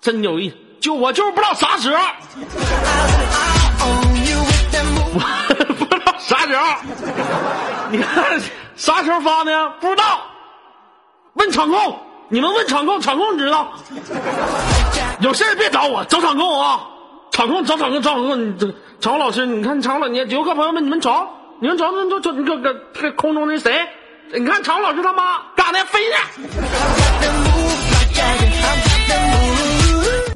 [0.00, 2.04] 真有意思，就我就是不知道啥时候，
[5.14, 6.64] 我不知道啥时候。
[7.90, 8.40] 你看
[8.76, 9.70] 啥时候发的？
[9.80, 10.20] 不知道。
[11.34, 11.98] 问场控，
[12.28, 13.72] 你们问场控，场控知道。
[15.20, 16.86] 有事别找我，找场控啊！
[17.32, 18.48] 场控找场控，找场控。
[18.48, 18.66] 你这
[19.00, 23.88] 场控老师，你看场控老，你游客朋友们，你们找，你们找，找找找，你这个这空中的谁？
[24.32, 26.16] 你看场控老师他妈干的飞呢
[27.20, 27.86] the move.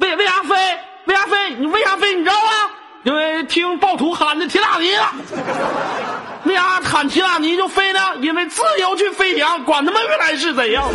[0.01, 0.55] 为为啥飞？
[1.05, 1.53] 为啥飞？
[1.59, 2.15] 你为啥飞？
[2.15, 2.49] 你知道吗？
[3.03, 5.11] 因为听暴徒喊的铁打泥了。
[6.45, 7.99] 为啥喊铁打泥就飞呢？
[8.21, 10.87] 因为自由去飞翔，管他妈未来是怎样。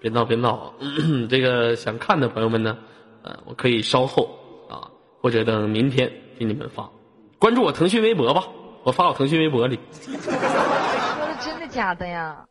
[0.00, 0.74] 别闹别闹，
[1.30, 2.76] 这个想看的朋友们呢，
[3.24, 6.90] 呃，我可以稍后啊，或者等明天给你们发。
[7.38, 8.46] 关注我腾讯微博吧，
[8.84, 9.80] 我发我腾讯微博里。
[9.96, 12.46] 说的真的假的呀？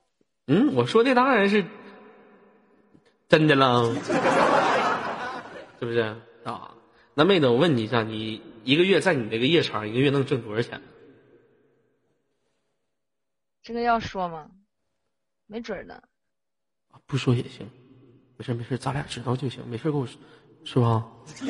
[0.48, 1.64] 嗯，我说的当然是
[3.30, 3.94] 真的了，
[5.80, 6.00] 是不是
[6.44, 6.74] 啊？
[7.14, 10.82] 那妹子，我问你一下，你一个月在你这个夜场，一个月能挣多少钱？
[13.62, 14.50] 这个要说吗？
[15.46, 16.04] 没准儿的。
[17.06, 17.70] 不说也行，
[18.38, 20.20] 没事没事，咱俩知道就行，没事跟我说，
[20.66, 21.04] 是吧？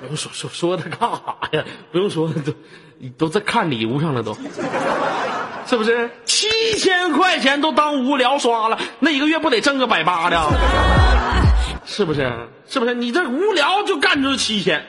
[0.00, 1.64] 不用说说说他干啥呀？
[1.90, 2.52] 不用说，都
[3.16, 4.32] 都在看礼物上了都，
[5.66, 6.08] 是不是？
[6.24, 6.48] 七
[6.78, 10.40] 千块钱都当无聊刷了，那一个月不得挣个百八的？
[11.84, 12.32] 是不是？
[12.68, 12.94] 是不是？
[12.94, 14.86] 你这无聊就干出七千，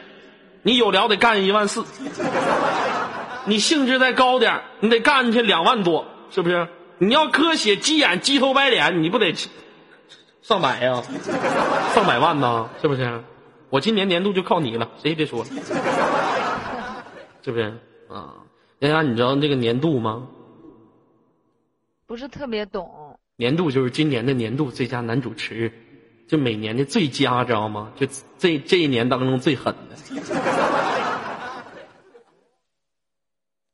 [0.62, 1.84] 你有聊得干一万四，
[3.46, 6.68] 你兴致再高点你得干去两万多，是不是？
[7.00, 9.34] 你要科血鸡眼鸡头白脸，你不得
[10.50, 11.00] 上百呀、
[11.94, 13.24] 上百万呐，是不是？
[13.70, 15.46] 我今年年度就靠你了，谁也别说了，
[17.46, 17.66] 是不是？
[18.10, 18.34] 啊，
[18.80, 20.28] 丫丫，你知道这个年度吗？
[22.08, 25.72] 不是特别懂，年度就是今年的年度最佳男主持，
[26.28, 27.92] 就每年的最佳，知道吗？
[27.96, 28.08] 就
[28.40, 29.96] 这这一年当中最狠的。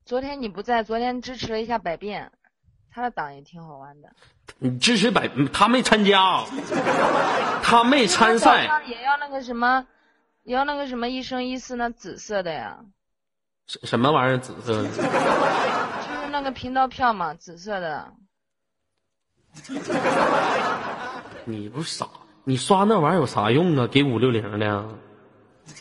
[0.03, 2.33] 昨天你不在，昨天支持了一下百变，
[2.95, 4.09] 他的档也挺好玩的。
[4.57, 6.45] 你支持百，他没参加，
[7.61, 9.85] 他没参赛，也要那个什么，
[10.43, 12.79] 也要那个什么一生一世那紫色的呀，
[13.67, 14.37] 什什么玩意儿？
[14.37, 14.87] 紫色的？
[14.95, 15.01] 就
[16.21, 18.13] 是那个频道票嘛，紫色的。
[21.43, 22.07] 你不是傻？
[22.45, 23.87] 你刷那玩意儿有啥用啊？
[23.87, 24.87] 给五六零的？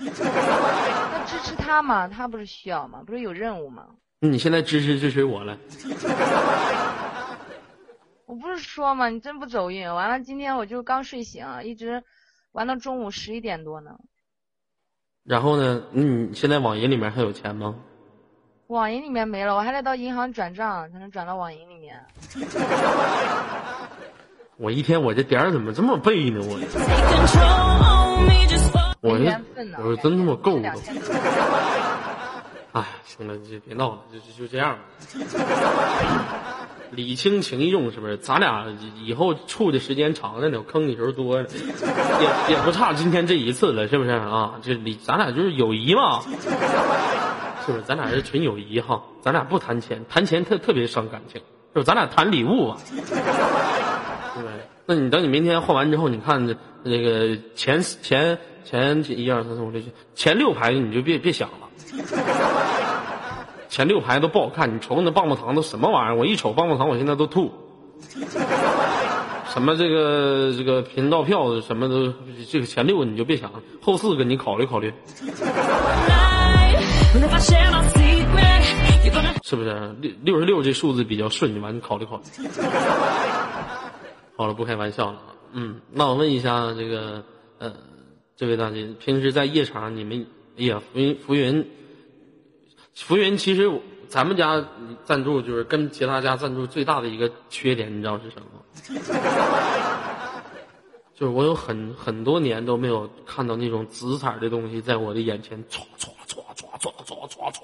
[0.01, 3.87] 那支持他嘛，他不是需要嘛，不是有任务嘛？
[4.21, 5.59] 你现在支持支持我了？
[8.27, 9.93] 我不是说嘛，你真不走运。
[9.93, 12.03] 完了，今天我就刚睡醒，一直
[12.53, 13.91] 玩到中午十一点多呢。
[15.25, 15.83] 然后呢？
[15.93, 17.75] 嗯你现在网银里面还有钱吗？
[18.69, 22.03] 网银里面没了，我还得到银行转账才能转到网银里面。
[24.57, 26.41] 我一天我这点儿怎么这么背呢？
[26.41, 26.59] 我
[29.03, 29.19] 我
[29.79, 30.73] 我说真他妈够了
[32.75, 34.83] 哎，行了，就别闹了，就就就这样吧。
[36.91, 38.17] 礼轻情意重，是不是？
[38.17, 38.67] 咱俩
[39.01, 44.55] 以后处的时间长了呢，坑你时候多了， 也也不差今天这一次了，是不是啊？
[44.61, 46.21] 这礼，咱俩就是友谊嘛，
[47.65, 47.83] 是不是？
[47.83, 51.85] 咱俩是纯友谊哈，咱俩不谈钱，谈钱特特别伤感情，是不是？
[51.85, 54.51] 咱俩谈礼物啊，对不对？
[54.87, 61.64] 那你等你明天换完之后，你看这那个前前前一二三四五六七前六排你就别别想了。
[63.69, 66.15] 前六排都不好看，你瞅那棒棒糖都什么玩意儿？
[66.17, 67.51] 我一瞅棒棒糖，我现在都吐。
[69.49, 72.13] 什么这个这个频道票什么都，
[72.49, 74.93] 这个前六个你就别想了，后四个你考虑考虑，
[79.45, 79.95] 是不是？
[80.01, 82.23] 六六十六这数字比较顺，你完你考虑考虑。
[84.37, 85.21] 好了，不开玩笑了。
[85.53, 87.23] 嗯，那我问一下这个
[87.59, 87.73] 呃，
[88.37, 90.27] 这位大姐，平时在夜场你们，
[90.59, 91.65] 哎呀，浮云浮云，
[92.95, 94.65] 浮云，其实我咱们家
[95.05, 98.61] 赞助就是跟其他家赞助最大的一个缺点，你知道是什么吗？
[101.17, 107.63] 就是我有很很多年都没有看到那种紫色的东西在我的眼前唰唰唰唰唰唰唰唰。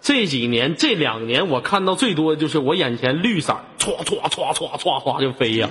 [0.00, 5.68] 这几年这两年我看到最多的就是我眼前绿色，唰唰唰唰唰唰就飞呀，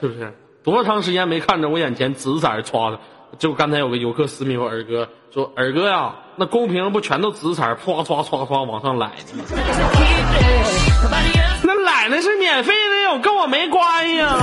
[0.00, 0.32] 是不是？
[0.62, 3.00] 多长时间没看着我眼前紫色唰的？
[3.38, 9.44] 就刚才有个游客私密我二哥说：“二哥呀，那公屏不全都紫色，唰唰唰唰往上来的
[11.64, 14.38] 那来的是免费的哟，跟我没关系啊。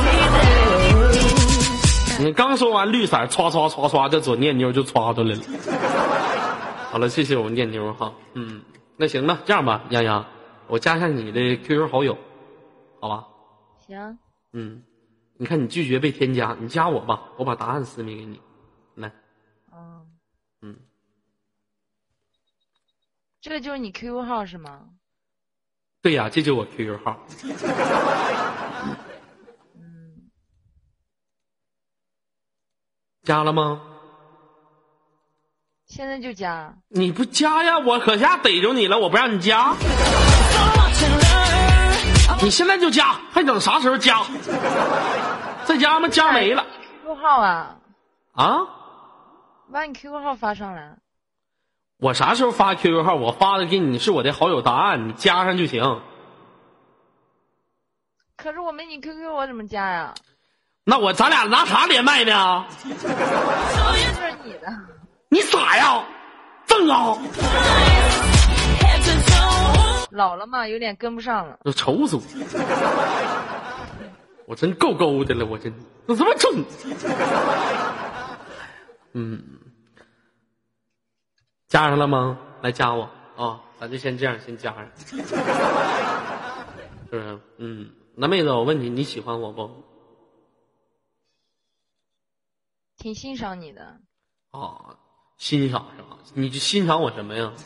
[2.20, 5.42] 你刚说完绿色，唰唰唰唰，这左念妞就唰出来了。
[6.92, 8.62] 好了，谢谢我们念妞哈，嗯，
[8.98, 10.26] 那行吧，这样吧，洋洋，
[10.68, 12.18] 我加上你的 QQ 好友，
[13.00, 13.26] 好吧？
[13.88, 14.18] 行，
[14.52, 14.82] 嗯，
[15.38, 18.42] 你看你拒绝被添加，你加我吧，我把答案私密给你，
[18.96, 19.12] 来，
[19.72, 20.02] 嗯，
[20.62, 20.76] 嗯，
[23.42, 24.82] 这个就是你 QQ 号是吗？
[26.02, 27.20] 对呀，这就是我 QQ 号，
[29.76, 30.30] 嗯，
[33.24, 33.82] 加了吗？
[35.86, 36.74] 现在就加。
[36.88, 39.74] 你不加呀，我可下逮着你了，我不让你加。
[42.42, 44.24] 你现在就加，还等啥时候加？
[45.66, 46.08] 再加吗？
[46.08, 46.66] 加没了
[47.04, 47.78] QQ 号啊，
[48.34, 48.60] 啊！
[49.72, 50.98] 把你 QQ 号发上来。
[52.00, 53.16] 我啥时候发 QQ 号？
[53.16, 56.02] 我发的给你是我的好友答案，你加上就行。
[58.38, 60.14] 可是我没你 QQ，我怎么加呀？
[60.86, 62.66] 那我咱俩拿啥连麦呢？
[64.44, 64.74] 你的。
[65.28, 66.04] 你傻呀？
[70.12, 71.60] 老了嘛，有点跟不上了。
[71.64, 72.24] 都愁死我！
[74.48, 75.74] 我真够勾的了，我真
[76.06, 76.66] 那怎么整？
[79.14, 79.44] 嗯，
[81.70, 82.38] 加上了吗？
[82.62, 83.62] 来加我啊！
[83.80, 85.16] 咱就先这样，先加上， 是
[87.12, 87.40] 不是？
[87.58, 89.70] 嗯，那妹子，我问你，你喜欢我不？
[92.98, 94.00] 挺欣赏你的，
[94.52, 94.98] 啊，
[95.38, 96.18] 欣赏是吧？
[96.34, 97.54] 你就欣赏我什么呀？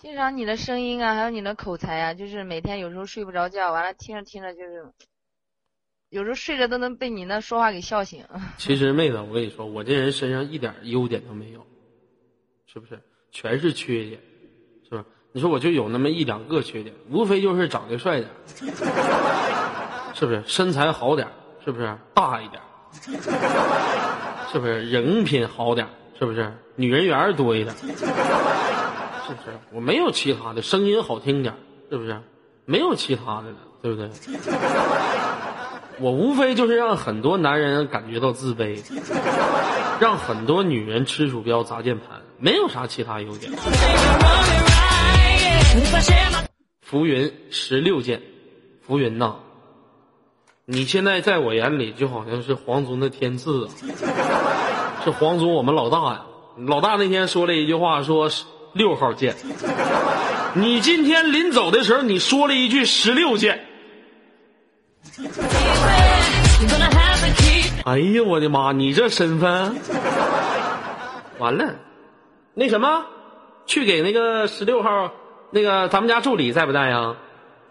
[0.00, 4.92] 欣赏你的声音啊，还有你的口才啊，就是每天有时候睡不着觉，完了听着听着就是，
[6.10, 8.24] 有时候睡着都能被你那说话给笑醒。
[8.58, 11.64] 其实妹子，我跟你说，我这人身上一点优点都没有，
[12.66, 13.00] 是不是？
[13.30, 14.20] 全是缺点，
[14.88, 15.04] 是吧？
[15.30, 18.28] 你说我就有那么一两个缺点，无非就是长得帅点，
[20.14, 20.42] 是不是？
[20.46, 21.28] 身材好点，
[21.64, 21.96] 是不是？
[22.12, 22.60] 大一点，
[24.52, 24.90] 是不是？
[24.90, 25.86] 人品好点，
[26.18, 26.52] 是不是？
[26.74, 29.56] 女人缘多一点，是不是？
[29.72, 31.54] 我没有其他的，声音好听点，
[31.88, 32.20] 是不是？
[32.64, 34.10] 没有其他的了，对不对？
[36.00, 38.80] 我无非就是让很多男人感觉到自卑，
[40.00, 43.52] 让很多女人吃鼠标砸键盘，没有啥其他优点。
[46.80, 48.22] 浮云十六剑，
[48.86, 49.36] 浮云呐，
[50.64, 53.70] 你现在在我眼里就好像是皇族的天赐啊，
[55.04, 56.22] 是皇族我们老大呀。
[56.66, 58.30] 老大那天说了一句话，说
[58.72, 59.36] 六号剑。
[60.56, 63.66] 你今天临走的时候，你说了一句十六件。
[67.90, 68.70] 哎呀，我的妈！
[68.70, 69.74] 你这身份，
[71.38, 71.74] 完了，
[72.54, 73.04] 那什么，
[73.66, 75.10] 去给那个十六号，
[75.50, 77.16] 那个咱们家助理在不在呀？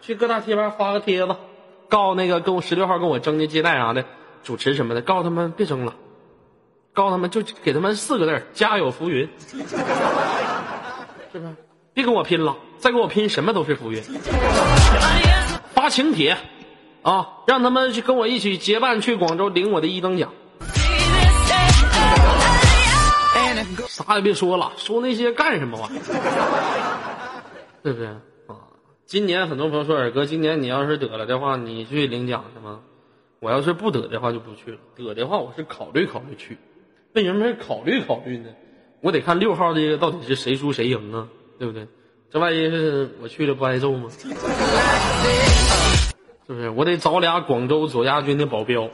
[0.02, 1.34] 去各大贴吧发个帖子，
[1.88, 4.04] 告那个跟我十六号跟我争的接待啥的，
[4.44, 5.94] 主持什么的，告诉他们别争了，
[6.92, 9.56] 告诉他们就给他们四个字：家有浮云，是
[11.32, 11.56] 不是？
[11.94, 14.02] 别跟我拼了，再跟我拼什么都是浮云。
[15.72, 16.36] 发请帖
[17.02, 20.32] 啊，让他们去跟我一起结伴去广州领我的一等奖。
[23.88, 26.02] 啥也别说了，说那些干什么玩意儿？
[27.84, 28.06] 是不是
[28.46, 28.56] 啊？
[29.06, 32.80] 今年很多朋友说，二哥，今年你要是得了的话，你去领奖去吗？
[33.40, 36.56] 我要是不得的话，就不去了；得的话，我是考虑考虑去。
[37.14, 38.50] 为什么是考虑考虑呢？
[39.00, 41.28] 我得看六号这个到底是谁输谁赢啊，
[41.58, 41.86] 对不对？
[42.30, 44.08] 这万一是我去了不挨揍吗？
[46.50, 46.68] 是不是？
[46.70, 48.90] 我得找俩广州左家军的保镖，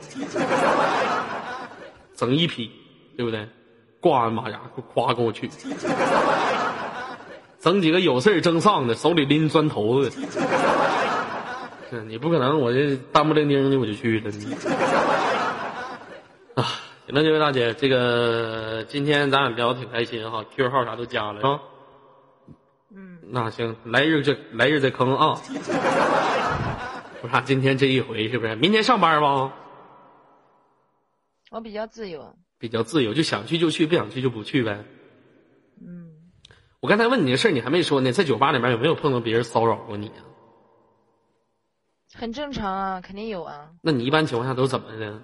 [2.15, 2.69] 整一批，
[3.17, 3.47] 对不对？
[3.99, 4.61] 挂完马甲，
[4.93, 5.49] 夸跟我去，
[7.59, 10.27] 整几个有事儿争上的，手里拎砖头子的，
[11.89, 14.31] 是你不可能，我这单不伶仃的我就去了。
[16.53, 16.63] 啊，
[17.07, 21.59] 行了，这位大姐，这个今天咱俩聊的挺开心哈，QQ 号啥都加了啊。
[22.95, 25.41] 嗯，那行，来日就来日再坑啊。
[27.45, 28.55] 今天这一回是不是？
[28.55, 29.53] 明天上班吗？
[31.51, 32.37] 我比较自由。
[32.59, 34.83] 比较自由，就想去就去，不想去就不去呗。
[35.79, 36.31] 嗯，
[36.79, 40.25] 我刚才问你的事儿，你还没说呢，在酒吧里面有没有碰到别人骚扰过你啊？
[42.15, 45.21] 很正常啊，肯定有啊，那你一般情况下都怎么的？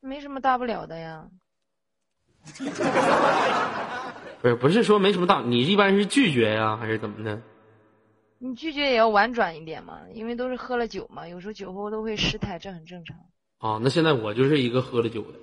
[0.00, 1.28] 没什么大不了的呀。
[4.40, 7.42] 不是不是说没什么大，你一般是拒绝呀，还是怎么的？
[8.40, 13.16] 你拒绝也要婉转一点嘛，因为都是喝了酒嘛，有时候酒后都会失态，这很正常。
[13.58, 15.38] 啊，那现在我就是一个喝了酒的，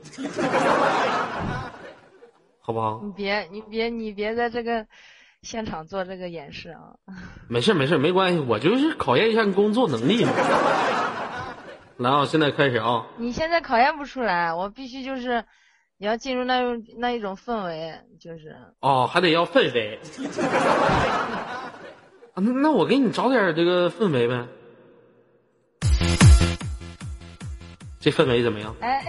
[2.62, 3.02] 好不好？
[3.04, 4.88] 你别你别你别在这个
[5.42, 6.96] 现场做这个演示啊！
[7.50, 10.32] 没事没事没关系，我就是考验一下你工作能力嘛。
[11.98, 13.06] 来啊，现在开始啊！
[13.18, 15.44] 你现在考验不出来，我必须就是
[15.98, 20.00] 你要进入那种那一种氛围，就是哦，还得要氛围。
[22.36, 24.46] 啊，那那我给你找点这个氛围呗。
[28.02, 28.76] 这氛围怎么样？
[28.82, 29.06] 哎，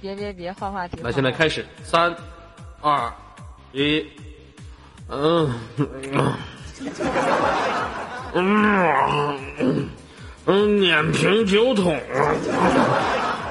[0.00, 0.98] 别别别换话题。
[1.02, 2.16] 那现在开始，三、
[2.80, 3.12] 二、
[3.72, 4.04] 一，
[5.08, 5.52] 嗯
[8.34, 9.38] 嗯
[10.46, 11.94] 嗯，碾平酒桶。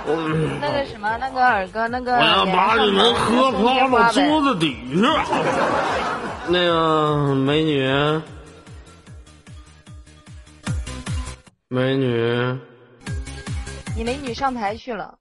[0.08, 4.56] 嗯，那个什么，那个二哥，那个我要把你们喝趴到桌子。
[4.56, 5.08] 子底下。
[6.50, 7.88] 那个美女，
[11.70, 12.60] 美女，
[13.96, 15.18] 你美女上台去了，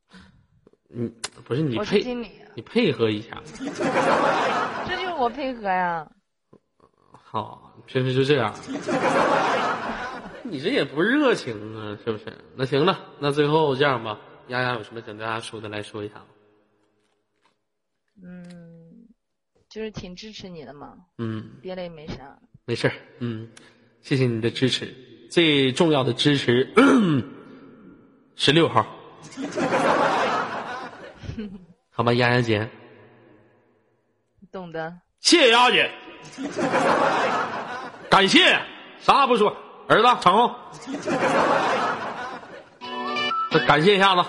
[0.88, 1.12] 你
[1.44, 3.40] 不是你我是配经理，你配合一下。
[4.88, 6.10] 这就是我配合呀。
[7.12, 8.52] 好，平时就这样。
[10.42, 12.24] 你这也不热情啊，是不是？
[12.56, 14.18] 那行了，那最后这样吧，
[14.48, 16.14] 丫丫有什么想跟大家说的，来说一下。
[18.22, 18.69] 嗯，
[19.70, 22.36] 就是挺支持你的嘛，嗯，别的也没啥。
[22.64, 23.48] 没事儿，嗯，
[24.02, 24.92] 谢谢你的支持，
[25.30, 26.68] 最重要的支持，
[28.34, 28.84] 十六号，
[31.90, 32.68] 好吧，丫丫姐，
[34.50, 34.92] 懂得。
[35.20, 35.90] 谢谢丫丫姐，
[38.10, 38.58] 感谢，
[38.98, 39.56] 啥也不说，
[39.86, 40.54] 儿子场后，
[43.52, 44.28] 再感谢一下子，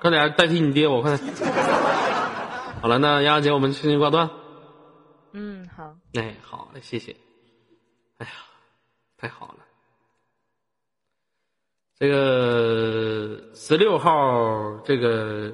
[0.00, 1.34] 快点代替你爹我，快点。
[2.82, 4.28] 好了，那丫丫姐，我们轻轻挂断。
[5.32, 7.14] 嗯，好，哎，好嘞，谢谢。
[8.18, 8.32] 哎呀，
[9.16, 9.58] 太好了。
[11.94, 15.52] 这个十六号，这个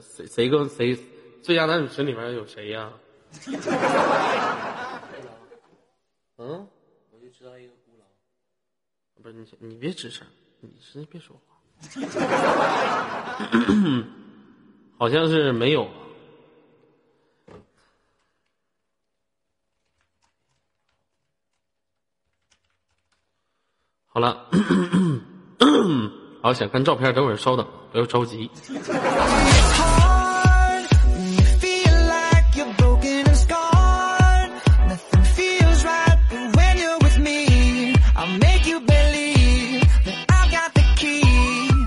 [0.00, 0.96] 谁谁跟谁
[1.42, 2.90] 最佳男主持里面有谁呀、
[6.38, 6.66] 嗯，
[7.10, 8.06] 我就知道一个孤狼。
[9.22, 10.26] 不是你，你别吱声，
[10.60, 11.56] 你是别说话。
[14.98, 15.86] 好像是没有
[24.18, 24.36] 好了，
[26.42, 28.50] 好想看照片，等会儿稍等，不要着急。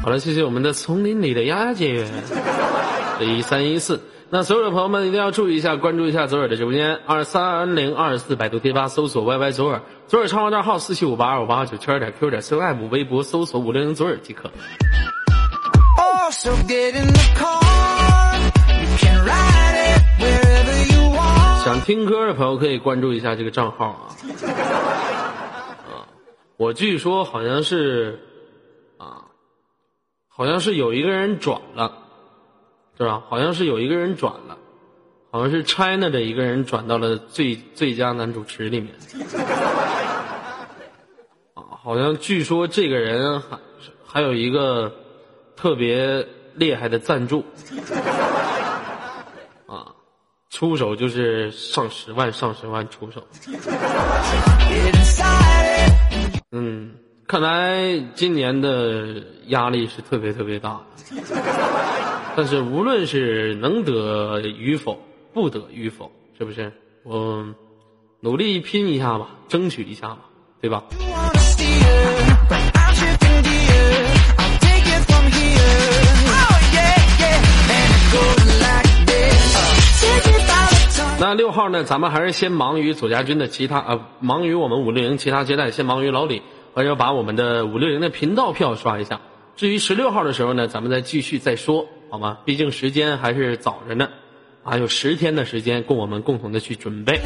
[0.01, 2.07] 好了，谢谢我们的丛林里的丫丫姐，
[3.19, 4.01] 这一三一四。
[4.33, 14.49] 那所有的朋友们一定要注意一下，关注一下左耳的直播间，二三零二四，百度贴吧搜索 YY 左耳，左耳超话账号四七五八二五八九圈点 Q 点 CM，微博搜索五零零左耳即可。
[15.97, 16.31] Oh.
[21.65, 24.15] 想听歌的朋友可以关注一下这个账号啊。
[25.91, 26.07] 啊，
[26.55, 28.21] 我据说好像是
[28.97, 29.25] 啊，
[30.29, 32.00] 好像是有一个人转了，
[33.01, 33.23] 是吧？
[33.27, 34.55] 好像是有一个人转了，
[35.31, 38.93] 好像是 China 的一个人转到了最最佳男主持里面。
[41.55, 43.57] 啊，好像据说这个人还
[44.05, 44.93] 还有一个
[45.55, 47.43] 特别厉害的赞助。
[49.65, 49.95] 啊，
[50.51, 53.27] 出手就是上十万，上十万出手。
[56.51, 56.93] 嗯，
[57.31, 61.23] 看来今年的压力是特别特别大的。
[62.35, 64.99] 但是无论是能得与否，
[65.33, 66.69] 不得与否，是不是？
[67.03, 67.45] 我
[68.19, 70.17] 努力拼一下吧，争取一下吧，
[70.59, 70.83] 对吧？
[81.17, 81.85] 那六号呢？
[81.85, 86.41] 咱们还是先忙于左家军的其他呃，忙于我们五六零其他接待，先忙于老李。
[86.73, 89.21] 或者把我们的五六零的频道票刷一下。
[89.55, 92.39] 至于十六号的时候呢，咱们再继续再说，好吗？
[92.45, 94.09] 毕竟时间还是早着呢，
[94.63, 97.19] 还有十天的时间供我们共同的去准备。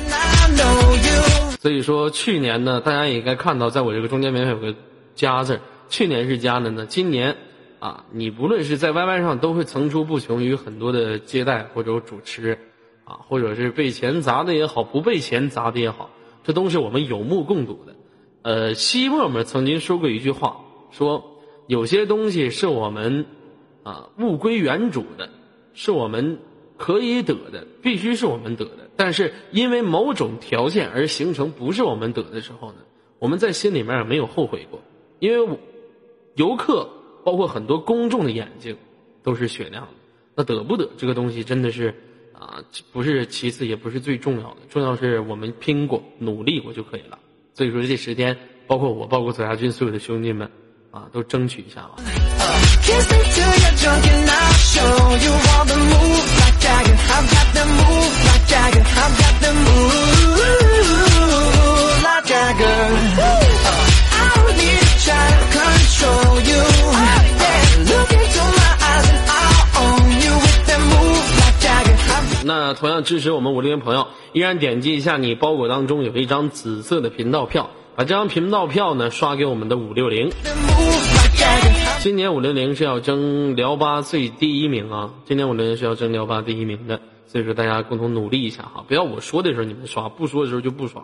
[1.61, 4.75] 所以说，去年呢，大家也应该看到，在我这个中间名有个
[5.15, 7.37] “加”字，去年是加的呢，今年
[7.79, 12.57] 啊，你不论是在 YY 上，都会层出不穷于很多的接待或者主持
[13.03, 16.09] 啊，或者是被钱砸的也好，不被钱砸的也好，
[16.43, 17.95] 这都是我们有目共睹的。
[18.45, 23.25] 呃，西沫沫曾经说过一句话，说有些东西是我们
[23.81, 25.31] 啊物归原主的，
[25.73, 26.37] 是我们
[26.77, 28.87] 可以得的，必须是我们得的。
[28.95, 32.77] 但是因为某种条件而形成不是我们得的时候呢，
[33.17, 34.79] 我们在心里面也没有后悔过，
[35.17, 35.57] 因为
[36.35, 36.87] 游客
[37.23, 38.77] 包括很多公众的眼睛
[39.23, 39.93] 都是雪亮的。
[40.35, 41.95] 那得不得这个东西真的是
[42.31, 47.17] 啊，不是其次，也不是最重要的，重要是我们拼过、努力过就可以了。
[47.55, 48.37] 所以说这十天，
[48.67, 50.45] 包括我，包括左家军所有的兄弟们
[50.91, 51.95] 啊，都争取一下吧。
[52.83, 56.93] Kiss me till you're drunk and I'll show you all the moves like Jagger.
[56.93, 58.83] I've got the moves like Jagger.
[58.83, 60.03] I've got the moves
[62.03, 62.91] like Jagger.
[64.11, 66.61] I don't need to try to control you.
[72.45, 80.29] 那同样支持我们五六零朋友，依然点击一下你包裹当中有一张紫色的频道票，把这张频道票呢刷给我们的五六零。
[82.01, 85.09] 今年五六零是要争辽八最第一名啊！
[85.25, 91.01] 今年五六零是要争辽八第一名的，所以说大家共同努力一下哈，不要我说的时候你们刷，不说的时候就不刷。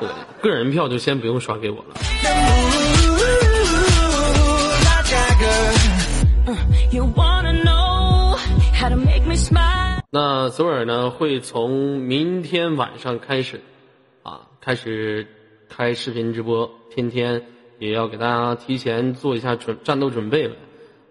[0.00, 0.08] 对，
[0.42, 1.94] 个人票就先不用刷给我了。
[6.90, 7.77] You wanna know
[10.10, 13.60] 那左耳呢会从明天晚上开始，
[14.22, 15.26] 啊，开始
[15.68, 17.44] 开视频直播，天天
[17.80, 20.54] 也要给大家提前做一下准战斗准备了，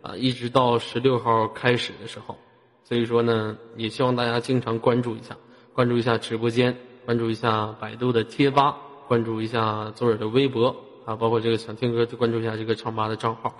[0.01, 2.37] 啊，一直到十六号开始的时候，
[2.85, 5.35] 所以说呢，也希望大家经常关注一下，
[5.73, 8.77] 关注一下直播间，关注一下百度的贴吧，
[9.09, 10.73] 关注一下左耳的微博。
[11.07, 13.55] 啊，包括这个想听歌就关注一下这个唱吧的账号。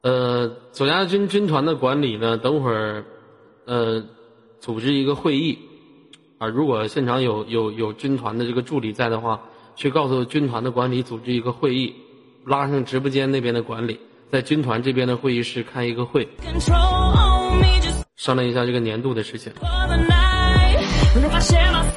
[0.00, 3.04] 呃，左家军军团的管理呢，等会儿，
[3.66, 4.02] 呃，
[4.58, 5.58] 组织一个会议，
[6.38, 9.42] 啊，如果现场有有有军团的这个助理在的话，
[9.76, 11.94] 去告诉军团的管理组织一个会议，
[12.46, 16.26] 拉上直播间那边的管理，在军团这边的会议室开一个会
[18.16, 19.52] 商量一下这个年度的事情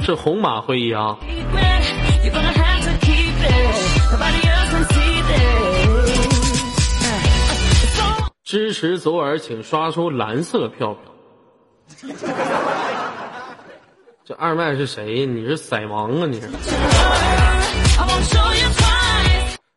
[0.02, 1.18] 是红马会议啊。
[8.56, 10.96] 支持左耳请刷出蓝色票
[14.24, 15.26] 这二麦是谁？
[15.26, 16.50] 你是色盲啊你是。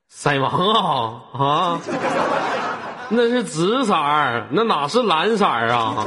[0.09, 1.81] 色盲啊啊？
[3.09, 3.93] 那是紫色
[4.53, 6.07] 那哪是蓝色啊？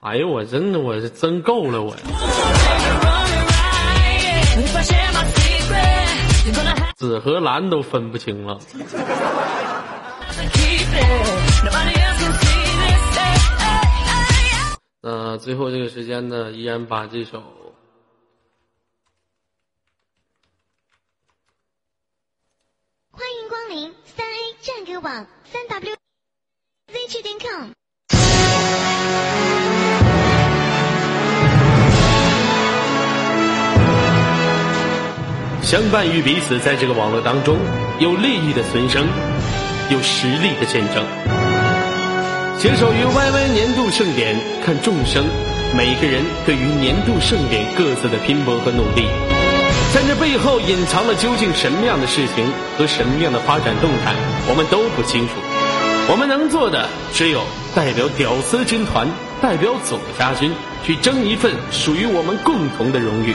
[0.00, 1.94] 哎呦我真的我是真够了我
[6.96, 8.58] 紫和蓝都分不清了。
[15.06, 17.42] 那最后这个时间呢，依然把这首
[23.10, 25.94] 欢迎光临三 A 战歌网三 W
[26.88, 27.70] Z 趣点 com。
[35.62, 37.58] 相伴于彼此，在这个网络当中，
[37.98, 39.06] 有利益的存生，
[39.90, 41.33] 有实力的见证。
[42.64, 44.34] 携手于 YY 年度盛典，
[44.64, 45.22] 看众生，
[45.76, 49.04] 每个人对于年度盛典各自的拼搏和努力，
[49.92, 54.14] 在这背后隐藏了究竟什么样的事情和什么样的发展动态，
[54.48, 55.34] 我们都不清楚。
[56.08, 57.42] 我们能做的只有
[57.74, 59.06] 代表屌丝军团，
[59.42, 60.50] 代表左家军，
[60.86, 63.34] 去争一份属于我们共同的荣誉。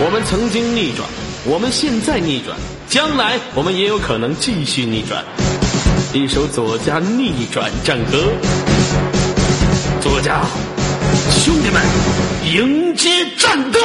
[0.00, 1.06] 我们曾经逆转，
[1.44, 2.56] 我们现在逆转，
[2.88, 5.22] 将来我们也有可能继续逆转。
[6.14, 8.32] 一首左家逆转战歌，
[10.00, 10.40] 左家
[11.30, 11.82] 兄弟们，
[12.50, 13.78] 迎接战斗！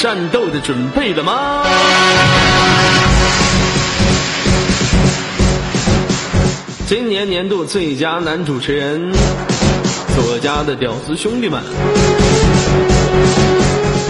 [0.00, 1.62] 战斗的准备了吗？
[6.86, 9.12] 今年年度最佳男主持人，
[10.16, 11.62] 作家的屌丝兄弟们，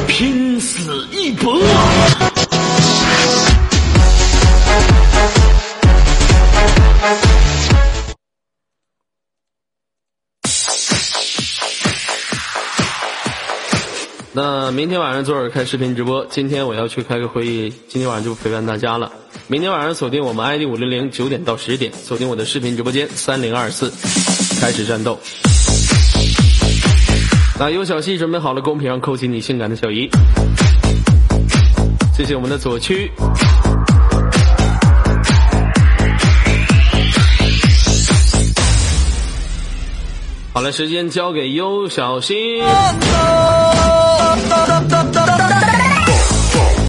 [0.06, 0.78] 拼死
[1.10, 1.60] 一搏！
[14.72, 19.10] 明天晚上左耳开视频直播今天我要去开个会议今天晚上就陪伴大家了。
[19.48, 23.90] 明天晚上锁定我们 id 五零零九点到十点锁定我的视频直播间三零二四
[24.60, 25.18] 开始战斗。
[27.58, 30.08] 那有小西准备好了公屏上扣起你性感的小姨。
[32.16, 33.10] 谢谢我们的左区。
[40.52, 42.60] 好了时间交给优小西